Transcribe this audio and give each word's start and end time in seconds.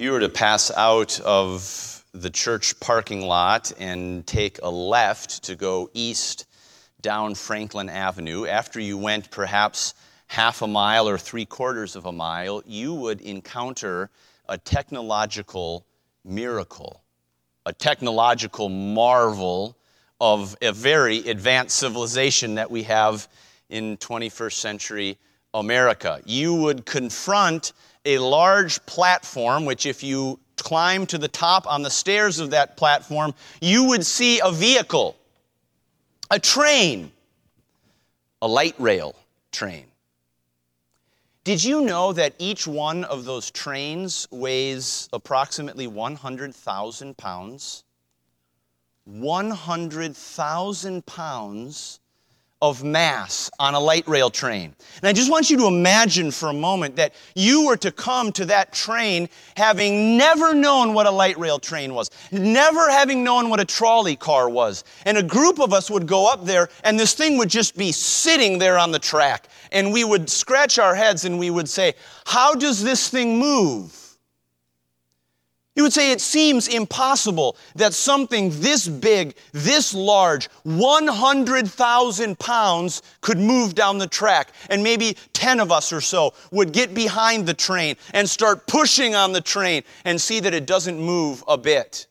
If 0.00 0.04
you 0.04 0.12
were 0.12 0.20
to 0.20 0.30
pass 0.30 0.70
out 0.70 1.20
of 1.20 2.06
the 2.14 2.30
church 2.30 2.80
parking 2.80 3.20
lot 3.20 3.70
and 3.78 4.26
take 4.26 4.58
a 4.62 4.70
left 4.70 5.42
to 5.42 5.54
go 5.54 5.90
east 5.92 6.46
down 7.02 7.34
Franklin 7.34 7.90
Avenue, 7.90 8.46
after 8.46 8.80
you 8.80 8.96
went 8.96 9.30
perhaps 9.30 9.92
half 10.28 10.62
a 10.62 10.66
mile 10.66 11.06
or 11.06 11.18
three 11.18 11.44
quarters 11.44 11.96
of 11.96 12.06
a 12.06 12.12
mile, 12.12 12.62
you 12.64 12.94
would 12.94 13.20
encounter 13.20 14.08
a 14.48 14.56
technological 14.56 15.84
miracle, 16.24 17.02
a 17.66 17.72
technological 17.74 18.70
marvel 18.70 19.76
of 20.18 20.56
a 20.62 20.72
very 20.72 21.28
advanced 21.28 21.76
civilization 21.76 22.54
that 22.54 22.70
we 22.70 22.84
have 22.84 23.28
in 23.68 23.98
21st 23.98 24.54
century 24.54 25.18
America. 25.52 26.22
You 26.24 26.54
would 26.54 26.86
confront 26.86 27.74
a 28.04 28.18
large 28.18 28.84
platform, 28.86 29.64
which, 29.64 29.86
if 29.86 30.02
you 30.02 30.38
climb 30.56 31.06
to 31.06 31.18
the 31.18 31.28
top 31.28 31.66
on 31.66 31.82
the 31.82 31.90
stairs 31.90 32.38
of 32.38 32.50
that 32.50 32.76
platform, 32.76 33.34
you 33.60 33.84
would 33.84 34.04
see 34.04 34.40
a 34.40 34.52
vehicle, 34.52 35.16
a 36.30 36.38
train, 36.38 37.10
a 38.42 38.48
light 38.48 38.74
rail 38.78 39.14
train. 39.52 39.86
Did 41.42 41.64
you 41.64 41.80
know 41.80 42.12
that 42.12 42.34
each 42.38 42.66
one 42.66 43.04
of 43.04 43.24
those 43.24 43.50
trains 43.50 44.28
weighs 44.30 45.08
approximately 45.12 45.86
100,000 45.86 47.16
pounds? 47.16 47.84
100,000 49.04 51.06
pounds 51.06 52.00
of 52.62 52.84
mass 52.84 53.50
on 53.58 53.74
a 53.74 53.80
light 53.80 54.06
rail 54.06 54.28
train. 54.28 54.74
And 54.98 55.08
I 55.08 55.14
just 55.14 55.30
want 55.30 55.48
you 55.48 55.56
to 55.58 55.66
imagine 55.66 56.30
for 56.30 56.50
a 56.50 56.52
moment 56.52 56.96
that 56.96 57.14
you 57.34 57.66
were 57.66 57.76
to 57.78 57.90
come 57.90 58.32
to 58.32 58.44
that 58.46 58.72
train 58.72 59.30
having 59.56 60.18
never 60.18 60.52
known 60.52 60.92
what 60.92 61.06
a 61.06 61.10
light 61.10 61.38
rail 61.38 61.58
train 61.58 61.94
was, 61.94 62.10
never 62.30 62.90
having 62.90 63.24
known 63.24 63.48
what 63.48 63.60
a 63.60 63.64
trolley 63.64 64.14
car 64.14 64.48
was. 64.48 64.84
And 65.06 65.16
a 65.16 65.22
group 65.22 65.58
of 65.58 65.72
us 65.72 65.90
would 65.90 66.06
go 66.06 66.30
up 66.30 66.44
there, 66.44 66.68
and 66.84 67.00
this 67.00 67.14
thing 67.14 67.38
would 67.38 67.48
just 67.48 67.76
be 67.76 67.92
sitting 67.92 68.58
there 68.58 68.76
on 68.76 68.90
the 68.90 68.98
track. 68.98 69.48
And 69.72 69.92
we 69.92 70.04
would 70.04 70.28
scratch 70.28 70.78
our 70.78 70.94
heads 70.94 71.24
and 71.24 71.38
we 71.38 71.50
would 71.50 71.68
say, 71.68 71.94
How 72.26 72.54
does 72.54 72.82
this 72.82 73.08
thing 73.08 73.38
move? 73.38 73.99
You 75.76 75.84
would 75.84 75.92
say 75.92 76.10
it 76.10 76.20
seems 76.20 76.66
impossible 76.66 77.56
that 77.76 77.94
something 77.94 78.50
this 78.60 78.88
big, 78.88 79.36
this 79.52 79.94
large, 79.94 80.46
100,000 80.64 82.38
pounds 82.38 83.02
could 83.20 83.38
move 83.38 83.74
down 83.74 83.98
the 83.98 84.08
track. 84.08 84.52
And 84.68 84.82
maybe 84.82 85.16
10 85.32 85.60
of 85.60 85.70
us 85.70 85.92
or 85.92 86.00
so 86.00 86.34
would 86.50 86.72
get 86.72 86.92
behind 86.92 87.46
the 87.46 87.54
train 87.54 87.96
and 88.12 88.28
start 88.28 88.66
pushing 88.66 89.14
on 89.14 89.32
the 89.32 89.40
train 89.40 89.84
and 90.04 90.20
see 90.20 90.40
that 90.40 90.54
it 90.54 90.66
doesn't 90.66 91.00
move 91.00 91.44
a 91.46 91.56
bit. 91.56 92.08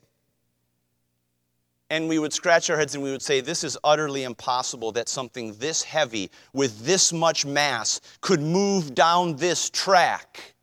And 1.90 2.08
we 2.08 2.20
would 2.20 2.34
scratch 2.34 2.70
our 2.70 2.78
heads 2.78 2.94
and 2.94 3.04
we 3.04 3.12
would 3.12 3.22
say, 3.22 3.42
This 3.42 3.64
is 3.64 3.78
utterly 3.84 4.24
impossible 4.24 4.92
that 4.94 5.10
something 5.10 5.54
this 5.54 5.84
heavy 5.84 6.30
with 6.54 6.86
this 6.86 7.12
much 7.12 7.46
mass 7.46 8.00
could 8.22 8.42
move 8.42 8.94
down 8.96 9.36
this 9.36 9.70
track. 9.70 10.54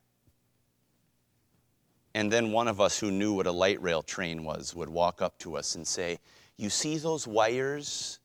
And 2.17 2.33
then 2.33 2.51
one 2.51 2.67
of 2.67 2.81
us 2.81 2.99
who 2.99 3.11
knew 3.11 3.35
what 3.35 3.47
a 3.47 3.53
light 3.53 3.81
rail 3.83 4.01
train 4.03 4.43
was 4.43 4.75
would 4.75 4.89
walk 4.89 5.21
up 5.21 5.39
to 5.41 5.55
us 5.55 5.75
and 5.75 5.87
say, 5.87 6.19
You 6.57 6.71
see 6.71 6.97
those 6.97 7.27
wires 7.27 8.21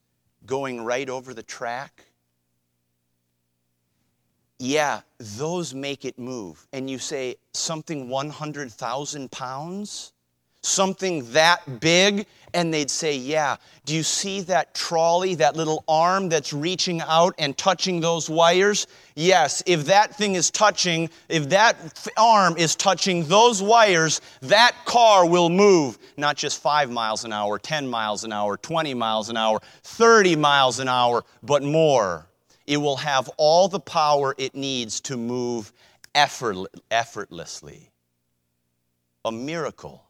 going 0.45 0.79
right 0.79 1.09
over 1.09 1.33
the 1.33 1.43
track? 1.43 2.05
Yeah, 4.59 5.01
those 5.19 5.73
make 5.73 6.05
it 6.05 6.17
move. 6.17 6.65
And 6.71 6.89
you 6.89 6.99
say, 6.99 7.35
Something 7.51 8.07
100,000 8.07 9.29
pounds? 9.29 10.13
Something 10.61 11.31
that 11.33 11.79
big? 11.79 12.25
And 12.53 12.73
they'd 12.73 12.91
say, 12.91 13.15
Yeah. 13.15 13.55
Do 13.85 13.95
you 13.95 14.03
see 14.03 14.41
that 14.41 14.75
trolley, 14.75 15.35
that 15.35 15.55
little 15.55 15.83
arm 15.87 16.29
that's 16.29 16.53
reaching 16.53 17.01
out 17.01 17.33
and 17.39 17.57
touching 17.57 18.01
those 18.01 18.29
wires? 18.29 18.87
Yes. 19.15 19.63
If 19.65 19.85
that 19.85 20.15
thing 20.15 20.35
is 20.35 20.51
touching, 20.51 21.09
if 21.29 21.49
that 21.49 22.11
arm 22.17 22.57
is 22.57 22.75
touching 22.75 23.25
those 23.25 23.61
wires, 23.61 24.21
that 24.41 24.75
car 24.85 25.25
will 25.27 25.49
move. 25.49 25.97
Not 26.17 26.37
just 26.37 26.61
five 26.61 26.91
miles 26.91 27.23
an 27.23 27.33
hour, 27.33 27.57
10 27.57 27.87
miles 27.87 28.23
an 28.23 28.33
hour, 28.33 28.57
20 28.57 28.93
miles 28.93 29.29
an 29.29 29.37
hour, 29.37 29.61
30 29.83 30.35
miles 30.35 30.79
an 30.79 30.87
hour, 30.87 31.23
but 31.41 31.63
more. 31.63 32.27
It 32.67 32.77
will 32.77 32.97
have 32.97 33.29
all 33.37 33.67
the 33.67 33.79
power 33.79 34.35
it 34.37 34.55
needs 34.55 35.01
to 35.01 35.17
move 35.17 35.73
effortlessly. 36.13 37.89
A 39.25 39.31
miracle 39.31 40.03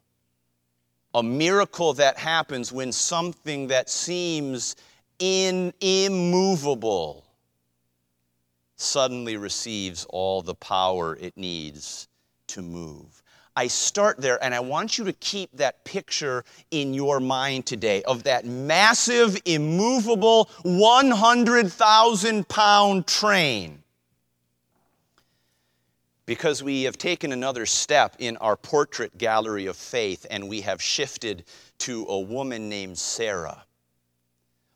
a 1.14 1.24
miracle 1.24 1.94
that 1.94 2.18
happens 2.18 2.72
when 2.72 2.92
something 2.92 3.68
that 3.68 3.90
seems 3.90 4.76
in, 5.20 5.74
immovable 5.82 7.26
suddenly 8.76 9.38
receives 9.38 10.06
all 10.10 10.42
the 10.42 10.56
power 10.56 11.16
it 11.18 11.36
needs 11.38 12.08
to 12.48 12.62
move. 12.62 13.22
I 13.56 13.68
start 13.68 14.20
there, 14.20 14.42
and 14.44 14.56
I 14.56 14.62
want 14.62 14.98
you 14.98 15.04
to 15.06 15.14
keep 15.14 15.52
that 15.58 15.84
picture 15.84 16.46
in 16.72 16.94
your 16.94 17.20
mind 17.20 17.66
today 17.66 18.02
of 18.04 18.24
that 18.24 18.46
massive, 18.46 19.38
immovable, 19.46 20.50
100,000 20.64 22.48
pound 22.48 23.08
train 23.08 23.81
because 26.26 26.62
we 26.62 26.84
have 26.84 26.98
taken 26.98 27.32
another 27.32 27.66
step 27.66 28.16
in 28.20 28.38
our 28.38 28.56
portrait 28.56 29.18
gallery 29.18 29.66
of 29.66 29.76
faith 29.76 30.26
and 30.30 30.48
we 30.48 30.62
have 30.62 30.82
shifted 30.82 31.44
to 31.80 32.06
a 32.08 32.20
woman 32.20 32.70
named 32.70 32.98
Sarah. 32.98 33.64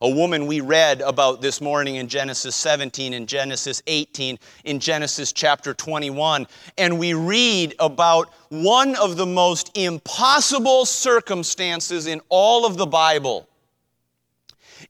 A 0.02 0.10
woman 0.10 0.46
we 0.46 0.60
read 0.60 1.00
about 1.02 1.42
this 1.42 1.62
morning 1.62 1.96
in 1.96 2.10
Genesis 2.10 2.54
17, 2.56 3.14
in 3.14 3.26
Genesis 3.26 3.82
18, 3.88 4.38
in 4.66 4.80
Genesis 4.80 5.32
chapter 5.32 5.74
21. 5.74 6.48
And 6.78 7.00
we 7.00 7.14
read 7.14 7.76
about 7.80 8.34
one 8.50 8.96
of 8.98 9.16
the 9.16 9.26
most 9.26 9.72
impossible 9.76 10.86
circumstances 10.86 12.08
in 12.08 12.22
all 12.28 12.66
of 12.66 12.76
the 12.76 12.86
Bible. 12.86 13.48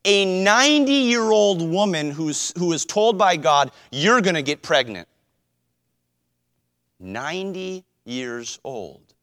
A 0.06 0.44
90 0.44 0.92
year 0.92 1.32
old 1.32 1.62
woman 1.62 2.10
who's, 2.10 2.52
who 2.58 2.74
is 2.74 2.84
told 2.84 3.18
by 3.18 3.38
God, 3.38 3.72
You're 3.92 4.22
going 4.22 4.36
to 4.36 4.42
get 4.42 4.64
pregnant. 4.64 5.08
90 7.00 7.83
years 8.06 8.59
old. 8.63 9.13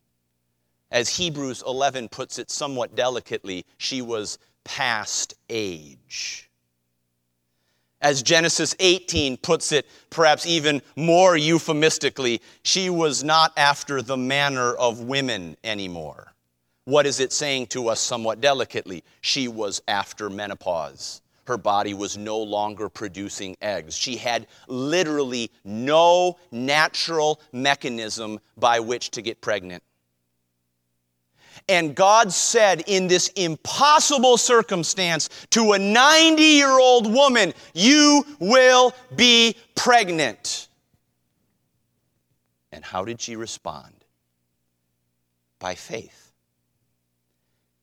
As 0.91 1.09
Hebrews 1.09 1.63
11 1.67 2.09
puts 2.09 2.39
it 2.39 2.51
somewhat 2.51 2.95
delicately, 2.95 3.65
she 3.79 4.03
was 4.03 4.39
past 4.65 5.35
age. 5.49 6.51
As 8.01 8.23
Genesis 8.23 8.75
18 8.81 9.37
puts 9.39 9.73
it, 9.73 9.87
perhaps 10.11 10.45
even 10.45 10.83
more 10.97 11.37
euphemistically, 11.37 12.43
she 12.63 12.91
was 12.91 13.23
not 13.23 13.53
after 13.57 14.03
the 14.03 14.17
manner 14.17 14.75
of 14.75 15.01
women 15.01 15.57
anymore. 15.63 16.33
What 16.85 17.07
is 17.07 17.21
it 17.21 17.33
saying 17.33 17.69
to 17.69 17.89
us 17.89 18.01
somewhat 18.01 18.41
delicately? 18.41 19.05
She 19.21 19.47
was 19.47 19.81
after 19.87 20.29
menopause 20.29 21.23
her 21.45 21.59
body 21.59 21.95
was 21.95 22.17
no 22.17 22.39
longer 22.39 22.89
producing 22.89 23.57
eggs. 23.61 23.97
She 23.97 24.17
had 24.17 24.47
literally 24.69 25.51
no 25.65 26.39
natural 26.51 27.41
mechanism 27.53 28.39
by 28.57 28.81
which 28.81 29.11
to 29.13 29.23
get 29.23 29.41
pregnant. 29.41 29.83
And 31.69 31.95
God 31.95 32.33
said, 32.33 32.83
in 32.87 33.09
this 33.09 33.29
impossible 33.29 34.37
circumstance, 34.37 35.29
to 35.51 35.73
a 35.73 35.79
90 35.79 36.43
year 36.43 36.71
old 36.71 37.13
woman, 37.13 37.55
You 37.75 38.25
will 38.39 38.95
be 39.15 39.57
pregnant. 39.75 40.69
And 42.73 42.85
how 42.85 43.05
did 43.05 43.21
she 43.21 43.37
respond? 43.37 43.93
By 45.59 45.75
faith. 45.75 46.22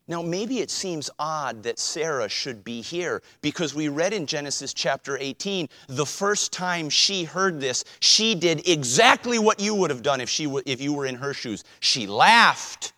Now, 0.10 0.24
maybe 0.24 0.58
it 0.58 0.72
seems 0.72 1.12
odd 1.20 1.62
that 1.62 1.78
Sarah 1.78 2.28
should 2.28 2.64
be 2.64 2.82
here 2.82 3.22
because 3.42 3.76
we 3.76 3.90
read 3.90 4.12
in 4.12 4.26
Genesis 4.26 4.74
chapter 4.74 5.20
18 5.20 5.70
the 5.88 6.06
first 6.06 6.52
time 6.52 6.90
she 6.90 7.26
heard 7.26 7.62
this, 7.62 7.86
she 8.00 8.34
did 8.34 8.68
exactly 8.68 9.38
what 9.38 9.60
you 9.60 9.76
would 9.76 9.92
have 9.92 10.02
done 10.02 10.20
if, 10.20 10.28
she 10.28 10.46
w- 10.46 10.64
if 10.66 10.82
you 10.82 10.94
were 10.94 11.06
in 11.06 11.14
her 11.14 11.32
shoes. 11.32 11.64
She 11.80 12.08
laughed. 12.08 12.94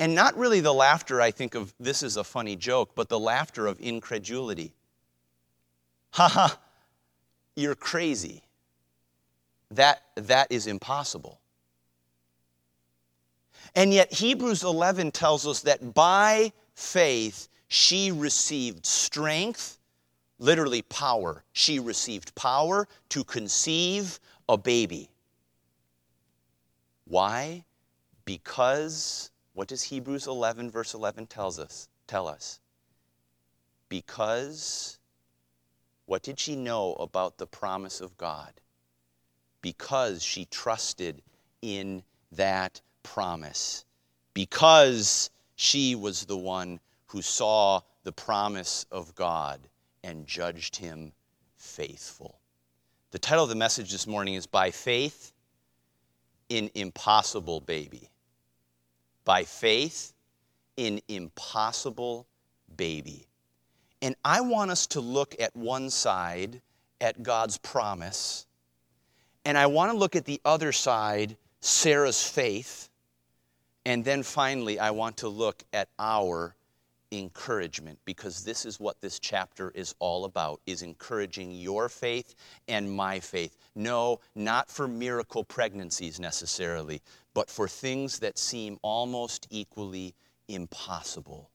And 0.00 0.12
not 0.12 0.36
really 0.36 0.58
the 0.58 0.74
laughter, 0.74 1.20
I 1.20 1.30
think, 1.30 1.54
of 1.54 1.72
this 1.78 2.02
is 2.02 2.16
a 2.16 2.24
funny 2.24 2.56
joke, 2.56 2.96
but 2.96 3.08
the 3.08 3.20
laughter 3.20 3.68
of 3.68 3.78
incredulity. 3.80 4.72
Ha 6.14 6.26
ha, 6.26 6.58
you're 7.54 7.76
crazy. 7.76 8.42
That, 9.70 10.02
that 10.16 10.48
is 10.50 10.66
impossible. 10.66 11.39
And 13.74 13.92
yet, 13.92 14.12
Hebrews 14.12 14.64
11 14.64 15.12
tells 15.12 15.46
us 15.46 15.60
that 15.62 15.94
by 15.94 16.52
faith 16.74 17.48
she 17.68 18.10
received 18.10 18.84
strength, 18.84 19.78
literally 20.38 20.82
power. 20.82 21.44
She 21.52 21.78
received 21.78 22.34
power 22.34 22.88
to 23.10 23.24
conceive 23.24 24.18
a 24.48 24.58
baby. 24.58 25.10
Why? 27.04 27.64
Because 28.24 29.30
what 29.52 29.68
does 29.68 29.82
Hebrews 29.82 30.26
11 30.26 30.70
verse 30.70 30.94
11 30.94 31.26
tells 31.26 31.58
us? 31.58 31.88
Tell 32.06 32.26
us. 32.26 32.60
Because 33.88 34.98
what 36.06 36.22
did 36.22 36.40
she 36.40 36.56
know 36.56 36.94
about 36.94 37.38
the 37.38 37.46
promise 37.46 38.00
of 38.00 38.16
God? 38.16 38.52
Because 39.62 40.22
she 40.22 40.44
trusted 40.46 41.22
in 41.62 42.02
that 42.32 42.80
promise. 43.02 43.84
Because 44.34 45.30
she 45.56 45.94
was 45.94 46.24
the 46.24 46.36
one 46.36 46.80
who 47.06 47.22
saw 47.22 47.80
the 48.04 48.12
promise 48.12 48.86
of 48.90 49.14
God 49.14 49.60
and 50.02 50.26
judged 50.26 50.76
him 50.76 51.12
faithful. 51.56 52.38
The 53.10 53.18
title 53.18 53.44
of 53.44 53.50
the 53.50 53.56
message 53.56 53.90
this 53.90 54.06
morning 54.06 54.34
is 54.34 54.46
By 54.46 54.70
Faith 54.70 55.32
in 56.48 56.70
Impossible 56.74 57.60
Baby. 57.60 58.08
By 59.24 59.44
Faith 59.44 60.12
in 60.76 61.00
Impossible 61.08 62.26
Baby. 62.76 63.26
And 64.02 64.14
I 64.24 64.40
want 64.40 64.70
us 64.70 64.86
to 64.88 65.00
look 65.00 65.34
at 65.40 65.54
one 65.54 65.90
side 65.90 66.62
at 67.00 67.22
God's 67.22 67.58
promise, 67.58 68.46
and 69.44 69.56
I 69.56 69.66
want 69.66 69.90
to 69.90 69.96
look 69.96 70.16
at 70.16 70.26
the 70.26 70.40
other 70.44 70.70
side, 70.70 71.36
Sarah's 71.60 72.22
faith, 72.22 72.89
and 73.86 74.04
then 74.04 74.22
finally, 74.22 74.78
I 74.78 74.90
want 74.90 75.16
to 75.18 75.28
look 75.28 75.62
at 75.72 75.88
our 75.98 76.54
encouragement 77.12 77.98
because 78.04 78.44
this 78.44 78.64
is 78.64 78.78
what 78.78 79.00
this 79.00 79.18
chapter 79.18 79.72
is 79.74 79.94
all 79.98 80.24
about 80.24 80.60
is 80.66 80.82
encouraging 80.82 81.52
your 81.52 81.88
faith 81.88 82.34
and 82.68 82.90
my 82.90 83.18
faith. 83.18 83.56
No 83.74 84.20
not 84.36 84.70
for 84.70 84.86
miracle 84.86 85.42
pregnancies 85.42 86.20
necessarily 86.20 87.02
but 87.34 87.50
for 87.50 87.66
things 87.66 88.18
that 88.20 88.38
seem 88.38 88.78
almost 88.82 89.46
equally 89.50 90.14
impossible. 90.48 91.50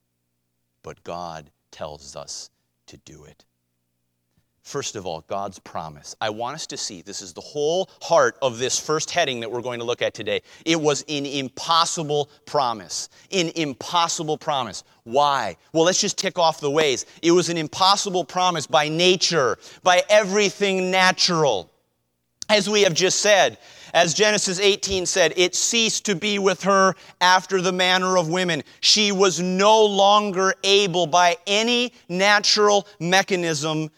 But 0.82 1.02
God 1.04 1.50
tells 1.70 2.16
us 2.16 2.50
to 2.86 2.98
do 2.98 3.24
it 3.24 3.44
First 4.66 4.96
of 4.96 5.06
all, 5.06 5.22
God's 5.28 5.60
promise. 5.60 6.16
I 6.20 6.30
want 6.30 6.56
us 6.56 6.66
to 6.66 6.76
see 6.76 7.00
this 7.00 7.22
is 7.22 7.32
the 7.32 7.40
whole 7.40 7.88
heart 8.02 8.36
of 8.42 8.58
this 8.58 8.80
first 8.80 9.12
heading 9.12 9.38
that 9.38 9.52
we're 9.52 9.62
going 9.62 9.78
to 9.78 9.84
look 9.84 10.02
at 10.02 10.12
today. 10.12 10.42
It 10.64 10.80
was 10.80 11.04
an 11.08 11.24
impossible 11.24 12.28
promise. 12.46 13.08
An 13.30 13.50
impossible 13.54 14.36
promise. 14.36 14.82
Why? 15.04 15.56
Well, 15.72 15.84
let's 15.84 16.00
just 16.00 16.18
tick 16.18 16.36
off 16.36 16.60
the 16.60 16.68
ways. 16.68 17.06
It 17.22 17.30
was 17.30 17.48
an 17.48 17.58
impossible 17.58 18.24
promise 18.24 18.66
by 18.66 18.88
nature, 18.88 19.56
by 19.84 20.02
everything 20.08 20.90
natural. 20.90 21.70
As 22.48 22.68
we 22.68 22.82
have 22.82 22.94
just 22.94 23.20
said, 23.20 23.58
as 23.94 24.14
Genesis 24.14 24.58
18 24.58 25.06
said, 25.06 25.32
it 25.36 25.54
ceased 25.54 26.06
to 26.06 26.16
be 26.16 26.40
with 26.40 26.64
her 26.64 26.96
after 27.20 27.60
the 27.60 27.72
manner 27.72 28.18
of 28.18 28.28
women. 28.28 28.64
She 28.80 29.12
was 29.12 29.38
no 29.38 29.84
longer 29.84 30.54
able 30.64 31.06
by 31.06 31.36
any 31.46 31.92
natural 32.08 32.88
mechanism 32.98 33.90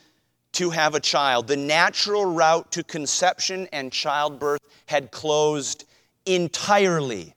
to 0.52 0.70
have 0.70 0.94
a 0.94 1.00
child. 1.00 1.46
The 1.46 1.56
natural 1.56 2.24
route 2.24 2.70
to 2.72 2.82
conception 2.82 3.68
and 3.72 3.92
childbirth 3.92 4.60
had 4.86 5.10
closed 5.10 5.84
entirely. 6.26 7.34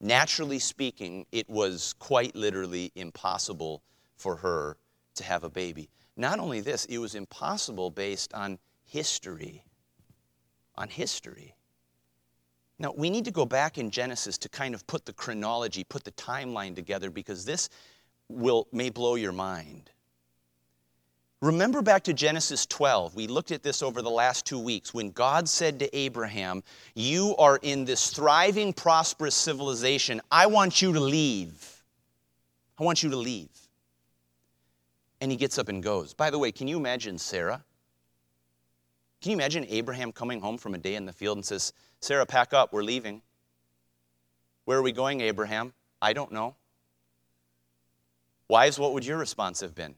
Naturally 0.00 0.58
speaking, 0.58 1.26
it 1.32 1.48
was 1.48 1.94
quite 1.98 2.34
literally 2.36 2.92
impossible 2.94 3.82
for 4.16 4.36
her 4.36 4.76
to 5.14 5.24
have 5.24 5.44
a 5.44 5.50
baby. 5.50 5.88
Not 6.16 6.38
only 6.38 6.60
this, 6.60 6.84
it 6.86 6.98
was 6.98 7.14
impossible 7.14 7.90
based 7.90 8.32
on 8.34 8.58
history. 8.84 9.64
On 10.76 10.88
history. 10.88 11.54
Now, 12.78 12.92
we 12.94 13.08
need 13.08 13.24
to 13.24 13.30
go 13.30 13.46
back 13.46 13.78
in 13.78 13.90
Genesis 13.90 14.36
to 14.38 14.48
kind 14.50 14.74
of 14.74 14.86
put 14.86 15.06
the 15.06 15.12
chronology, 15.12 15.82
put 15.84 16.04
the 16.04 16.12
timeline 16.12 16.74
together, 16.74 17.10
because 17.10 17.44
this 17.44 17.70
will, 18.28 18.68
may 18.70 18.90
blow 18.90 19.14
your 19.14 19.32
mind. 19.32 19.90
Remember 21.42 21.82
back 21.82 22.04
to 22.04 22.14
Genesis 22.14 22.64
12. 22.64 23.14
We 23.14 23.26
looked 23.26 23.50
at 23.50 23.62
this 23.62 23.82
over 23.82 24.00
the 24.00 24.10
last 24.10 24.46
two 24.46 24.58
weeks 24.58 24.94
when 24.94 25.10
God 25.10 25.48
said 25.48 25.78
to 25.80 25.96
Abraham, 25.96 26.62
You 26.94 27.36
are 27.36 27.58
in 27.60 27.84
this 27.84 28.10
thriving, 28.10 28.72
prosperous 28.72 29.34
civilization. 29.34 30.22
I 30.30 30.46
want 30.46 30.80
you 30.80 30.94
to 30.94 31.00
leave. 31.00 31.82
I 32.78 32.84
want 32.84 33.02
you 33.02 33.10
to 33.10 33.16
leave. 33.16 33.50
And 35.20 35.30
he 35.30 35.36
gets 35.36 35.58
up 35.58 35.68
and 35.68 35.82
goes. 35.82 36.14
By 36.14 36.30
the 36.30 36.38
way, 36.38 36.52
can 36.52 36.68
you 36.68 36.78
imagine 36.78 37.18
Sarah? 37.18 37.62
Can 39.20 39.30
you 39.30 39.36
imagine 39.36 39.66
Abraham 39.68 40.12
coming 40.12 40.40
home 40.40 40.56
from 40.56 40.74
a 40.74 40.78
day 40.78 40.94
in 40.94 41.04
the 41.04 41.12
field 41.12 41.36
and 41.36 41.44
says, 41.44 41.74
Sarah, 42.00 42.26
pack 42.26 42.54
up, 42.54 42.72
we're 42.72 42.82
leaving. 42.82 43.20
Where 44.64 44.78
are 44.78 44.82
we 44.82 44.92
going, 44.92 45.20
Abraham? 45.20 45.74
I 46.00 46.14
don't 46.14 46.32
know. 46.32 46.56
Wives, 48.48 48.78
what 48.78 48.94
would 48.94 49.04
your 49.04 49.18
response 49.18 49.60
have 49.60 49.74
been? 49.74 49.96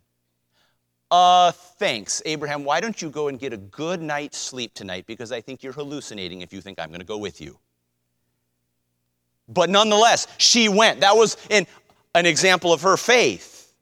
Uh, 1.10 1.52
thanks, 1.52 2.20
Abraham. 2.26 2.64
Why 2.64 2.80
don't 2.80 3.00
you 3.00 3.08
go 3.08 3.28
and 3.28 3.38
get 3.38 3.52
a 3.52 3.56
good 3.56 4.02
night's 4.02 4.36
sleep 4.36 4.74
tonight? 4.74 5.06
Because 5.06 5.32
I 5.32 5.40
think 5.40 5.62
you're 5.62 5.72
hallucinating 5.72 6.42
if 6.42 6.52
you 6.52 6.60
think 6.60 6.78
I'm 6.78 6.88
going 6.88 7.00
to 7.00 7.06
go 7.06 7.18
with 7.18 7.40
you. 7.40 7.58
But 9.48 9.70
nonetheless, 9.70 10.26
she 10.36 10.68
went. 10.68 11.00
That 11.00 11.16
was 11.16 11.38
an, 11.50 11.66
an 12.14 12.26
example 12.26 12.72
of 12.72 12.82
her 12.82 12.98
faith. 12.98 13.72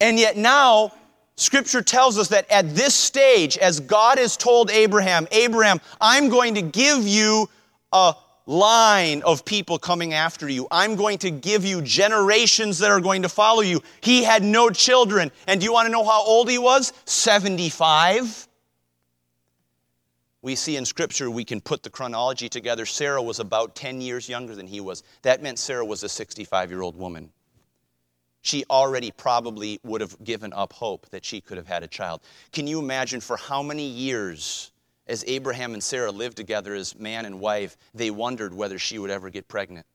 And 0.00 0.18
yet 0.18 0.36
now, 0.36 0.92
Scripture 1.36 1.82
tells 1.82 2.18
us 2.18 2.28
that 2.28 2.50
at 2.50 2.74
this 2.74 2.94
stage, 2.94 3.56
as 3.58 3.80
God 3.80 4.18
has 4.18 4.36
told 4.36 4.70
Abraham, 4.70 5.26
Abraham, 5.32 5.80
I'm 6.00 6.28
going 6.28 6.54
to 6.56 6.62
give 6.62 7.06
you 7.06 7.48
a 7.92 8.12
line 8.48 9.22
of 9.22 9.44
people 9.44 9.78
coming 9.78 10.14
after 10.14 10.48
you. 10.48 10.66
I'm 10.70 10.96
going 10.96 11.18
to 11.18 11.30
give 11.30 11.64
you 11.64 11.82
generations 11.82 12.78
that 12.78 12.90
are 12.90 13.00
going 13.00 13.22
to 13.22 13.28
follow 13.28 13.60
you. 13.60 13.82
He 14.00 14.24
had 14.24 14.42
no 14.42 14.70
children. 14.70 15.30
And 15.46 15.60
do 15.60 15.64
you 15.64 15.72
want 15.72 15.86
to 15.86 15.92
know 15.92 16.04
how 16.04 16.24
old 16.24 16.48
he 16.50 16.58
was? 16.58 16.92
75. 17.04 18.48
We 20.40 20.54
see 20.54 20.76
in 20.76 20.86
Scripture, 20.86 21.30
we 21.30 21.44
can 21.44 21.60
put 21.60 21.82
the 21.82 21.90
chronology 21.90 22.48
together. 22.48 22.86
Sarah 22.86 23.22
was 23.22 23.38
about 23.38 23.74
10 23.74 24.00
years 24.00 24.28
younger 24.28 24.54
than 24.54 24.66
he 24.66 24.80
was. 24.80 25.02
That 25.22 25.42
meant 25.42 25.58
Sarah 25.58 25.84
was 25.84 26.02
a 26.02 26.08
65 26.08 26.70
year 26.70 26.80
old 26.80 26.96
woman. 26.96 27.30
She 28.40 28.64
already 28.70 29.10
probably 29.10 29.78
would 29.82 30.00
have 30.00 30.16
given 30.24 30.54
up 30.54 30.72
hope 30.72 31.06
that 31.10 31.24
she 31.24 31.40
could 31.40 31.58
have 31.58 31.66
had 31.66 31.82
a 31.82 31.88
child. 31.88 32.22
Can 32.52 32.66
you 32.66 32.78
imagine 32.78 33.20
for 33.20 33.36
how 33.36 33.62
many 33.62 33.84
years 33.86 34.70
as 35.08 35.24
Abraham 35.26 35.72
and 35.72 35.82
Sarah 35.82 36.10
lived 36.10 36.36
together 36.36 36.74
as 36.74 36.98
man 36.98 37.24
and 37.24 37.40
wife, 37.40 37.76
they 37.94 38.10
wondered 38.10 38.54
whether 38.54 38.78
she 38.78 38.98
would 38.98 39.10
ever 39.10 39.30
get 39.30 39.48
pregnant. 39.48 39.86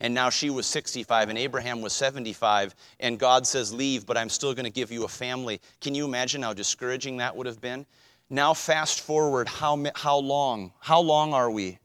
And 0.00 0.12
now 0.12 0.28
she 0.28 0.50
was 0.50 0.66
65 0.66 1.28
and 1.28 1.38
Abraham 1.38 1.80
was 1.80 1.92
75, 1.92 2.74
and 3.00 3.18
God 3.18 3.46
says, 3.46 3.72
Leave, 3.72 4.04
but 4.04 4.16
I'm 4.16 4.28
still 4.28 4.52
going 4.52 4.64
to 4.64 4.70
give 4.70 4.90
you 4.90 5.04
a 5.04 5.08
family. 5.08 5.60
Can 5.80 5.94
you 5.94 6.04
imagine 6.04 6.42
how 6.42 6.52
discouraging 6.52 7.18
that 7.18 7.34
would 7.36 7.46
have 7.46 7.60
been? 7.60 7.86
Now, 8.28 8.54
fast 8.54 9.00
forward, 9.00 9.48
how, 9.48 9.82
how 9.94 10.18
long? 10.18 10.72
How 10.80 11.00
long 11.00 11.32
are 11.32 11.50
we 11.50 11.78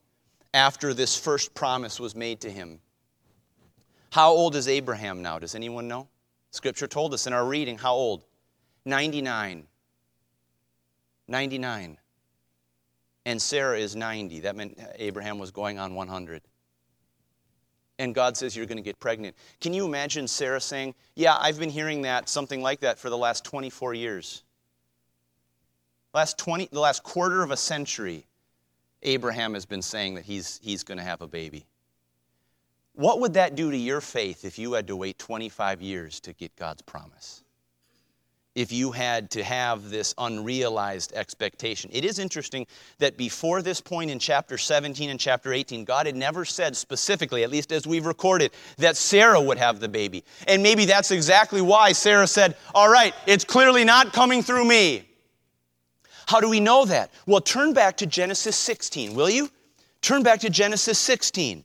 after 0.54 0.94
this 0.94 1.18
first 1.18 1.54
promise 1.54 2.00
was 2.00 2.16
made 2.16 2.42
to 2.42 2.50
him? 2.50 2.80
How 4.12 4.32
old 4.32 4.56
is 4.56 4.68
Abraham 4.68 5.22
now? 5.22 5.38
Does 5.38 5.54
anyone 5.54 5.88
know? 5.88 6.08
Scripture 6.52 6.88
told 6.88 7.14
us 7.14 7.28
in 7.28 7.34
our 7.34 7.46
reading 7.46 7.78
how 7.78 7.94
old? 7.94 8.26
99. 8.86 9.68
99. 11.30 11.98
And 13.26 13.42
Sarah 13.42 13.78
is 13.78 13.96
90. 13.96 14.42
That 14.42 14.56
meant 14.56 14.80
Abraham 14.96 15.40
was 15.40 15.52
going 15.52 15.78
on 15.78 15.94
100. 15.96 16.42
And 18.00 18.16
God 18.16 18.38
says 18.38 18.56
you're 18.56 18.66
going 18.66 18.78
to 18.78 18.84
get 18.84 19.00
pregnant. 19.00 19.36
Can 19.60 19.74
you 19.74 19.86
imagine 19.86 20.28
Sarah 20.28 20.62
saying, 20.62 20.96
Yeah, 21.16 21.36
I've 21.38 21.60
been 21.60 21.70
hearing 21.70 22.04
that, 22.04 22.30
something 22.30 22.62
like 22.62 22.80
that, 22.80 22.98
for 22.98 23.10
the 23.10 23.18
last 23.18 23.44
24 23.44 23.94
years? 23.94 24.44
Last 26.14 26.38
20, 26.38 26.70
the 26.72 26.80
last 26.80 27.04
quarter 27.04 27.44
of 27.44 27.52
a 27.52 27.58
century, 27.58 28.26
Abraham 29.04 29.54
has 29.54 29.66
been 29.66 29.82
saying 29.82 30.16
that 30.16 30.26
he's, 30.26 30.60
he's 30.64 30.84
going 30.84 30.98
to 30.98 31.04
have 31.04 31.22
a 31.22 31.28
baby. 31.28 31.66
What 32.94 33.20
would 33.20 33.34
that 33.36 33.56
do 33.56 33.70
to 33.70 33.78
your 33.78 34.02
faith 34.02 34.44
if 34.44 34.58
you 34.58 34.74
had 34.74 34.88
to 34.88 34.96
wait 34.96 35.20
25 35.20 35.82
years 35.82 36.20
to 36.22 36.34
get 36.34 36.56
God's 36.56 36.82
promise? 36.82 37.44
If 38.56 38.72
you 38.72 38.92
had 38.92 39.30
to 39.32 39.44
have 39.44 39.90
this 39.90 40.14
unrealized 40.18 41.14
expectation. 41.14 41.90
It 41.94 42.04
is 42.04 42.20
interesting 42.20 42.66
that 42.98 43.16
before 43.16 43.62
this 43.62 43.80
point 43.80 44.10
in 44.12 44.20
chapter 44.20 44.58
17 44.58 45.10
and 45.10 45.20
chapter 45.20 45.54
18, 45.54 45.86
God 45.86 46.08
had 46.08 46.16
never 46.16 46.46
said 46.46 46.76
specifically, 46.76 47.44
at 47.44 47.52
least 47.52 47.72
as 47.72 47.86
we've 47.86 48.06
recorded, 48.06 48.52
that 48.78 48.98
Sarah 48.98 49.40
would 49.40 49.58
have 49.58 49.80
the 49.80 49.88
baby. 49.88 50.24
And 50.48 50.64
maybe 50.64 50.86
that's 50.86 51.12
exactly 51.12 51.62
why 51.62 51.92
Sarah 51.92 52.28
said, 52.28 52.58
All 52.74 52.90
right, 52.90 53.14
it's 53.28 53.44
clearly 53.44 53.86
not 53.86 54.14
coming 54.14 54.42
through 54.42 54.66
me. 54.66 55.06
How 56.28 56.40
do 56.40 56.50
we 56.50 56.60
know 56.60 56.86
that? 56.86 57.12
Well, 57.26 57.42
turn 57.42 57.74
back 57.74 57.98
to 57.98 58.06
Genesis 58.06 58.56
16, 58.56 59.16
will 59.16 59.30
you? 59.30 59.50
Turn 60.02 60.22
back 60.22 60.42
to 60.42 60.50
Genesis 60.50 61.00
16. 61.00 61.64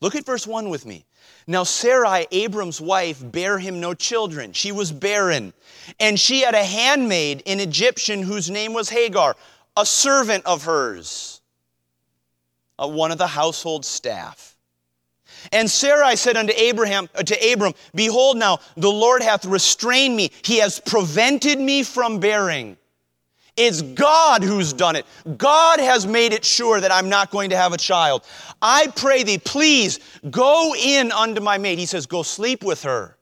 Look 0.00 0.14
at 0.14 0.24
verse 0.24 0.46
1 0.46 0.68
with 0.68 0.86
me. 0.86 1.04
Now, 1.50 1.64
Sarai, 1.64 2.26
Abram's 2.30 2.78
wife, 2.78 3.22
bare 3.24 3.58
him 3.58 3.80
no 3.80 3.94
children. 3.94 4.52
She 4.52 4.70
was 4.70 4.92
barren. 4.92 5.54
And 5.98 6.20
she 6.20 6.42
had 6.42 6.54
a 6.54 6.62
handmaid, 6.62 7.42
an 7.46 7.58
Egyptian, 7.58 8.22
whose 8.22 8.50
name 8.50 8.74
was 8.74 8.90
Hagar, 8.90 9.34
a 9.74 9.86
servant 9.86 10.44
of 10.44 10.64
hers, 10.64 11.40
one 12.76 13.10
of 13.10 13.16
the 13.16 13.26
household 13.26 13.86
staff. 13.86 14.58
And 15.50 15.70
Sarai 15.70 16.16
said 16.16 16.36
unto 16.36 16.52
Abraham, 16.54 17.08
uh, 17.14 17.22
to 17.22 17.52
Abram, 17.52 17.72
Behold 17.94 18.36
now, 18.36 18.58
the 18.76 18.90
Lord 18.90 19.22
hath 19.22 19.46
restrained 19.46 20.14
me. 20.14 20.30
He 20.42 20.58
has 20.58 20.80
prevented 20.80 21.58
me 21.58 21.82
from 21.82 22.20
bearing. 22.20 22.76
It's 23.58 23.82
God 23.82 24.44
who's 24.44 24.72
done 24.72 24.94
it. 24.94 25.04
God 25.36 25.80
has 25.80 26.06
made 26.06 26.32
it 26.32 26.44
sure 26.44 26.80
that 26.80 26.92
I'm 26.92 27.08
not 27.08 27.32
going 27.32 27.50
to 27.50 27.56
have 27.56 27.72
a 27.72 27.76
child. 27.76 28.24
I 28.62 28.86
pray 28.94 29.24
thee, 29.24 29.38
please 29.38 29.98
go 30.30 30.76
in 30.80 31.10
unto 31.10 31.40
my 31.40 31.58
maid. 31.58 31.80
He 31.80 31.86
says, 31.86 32.06
Go 32.06 32.22
sleep 32.22 32.62
with 32.62 32.84
her. 32.84 33.18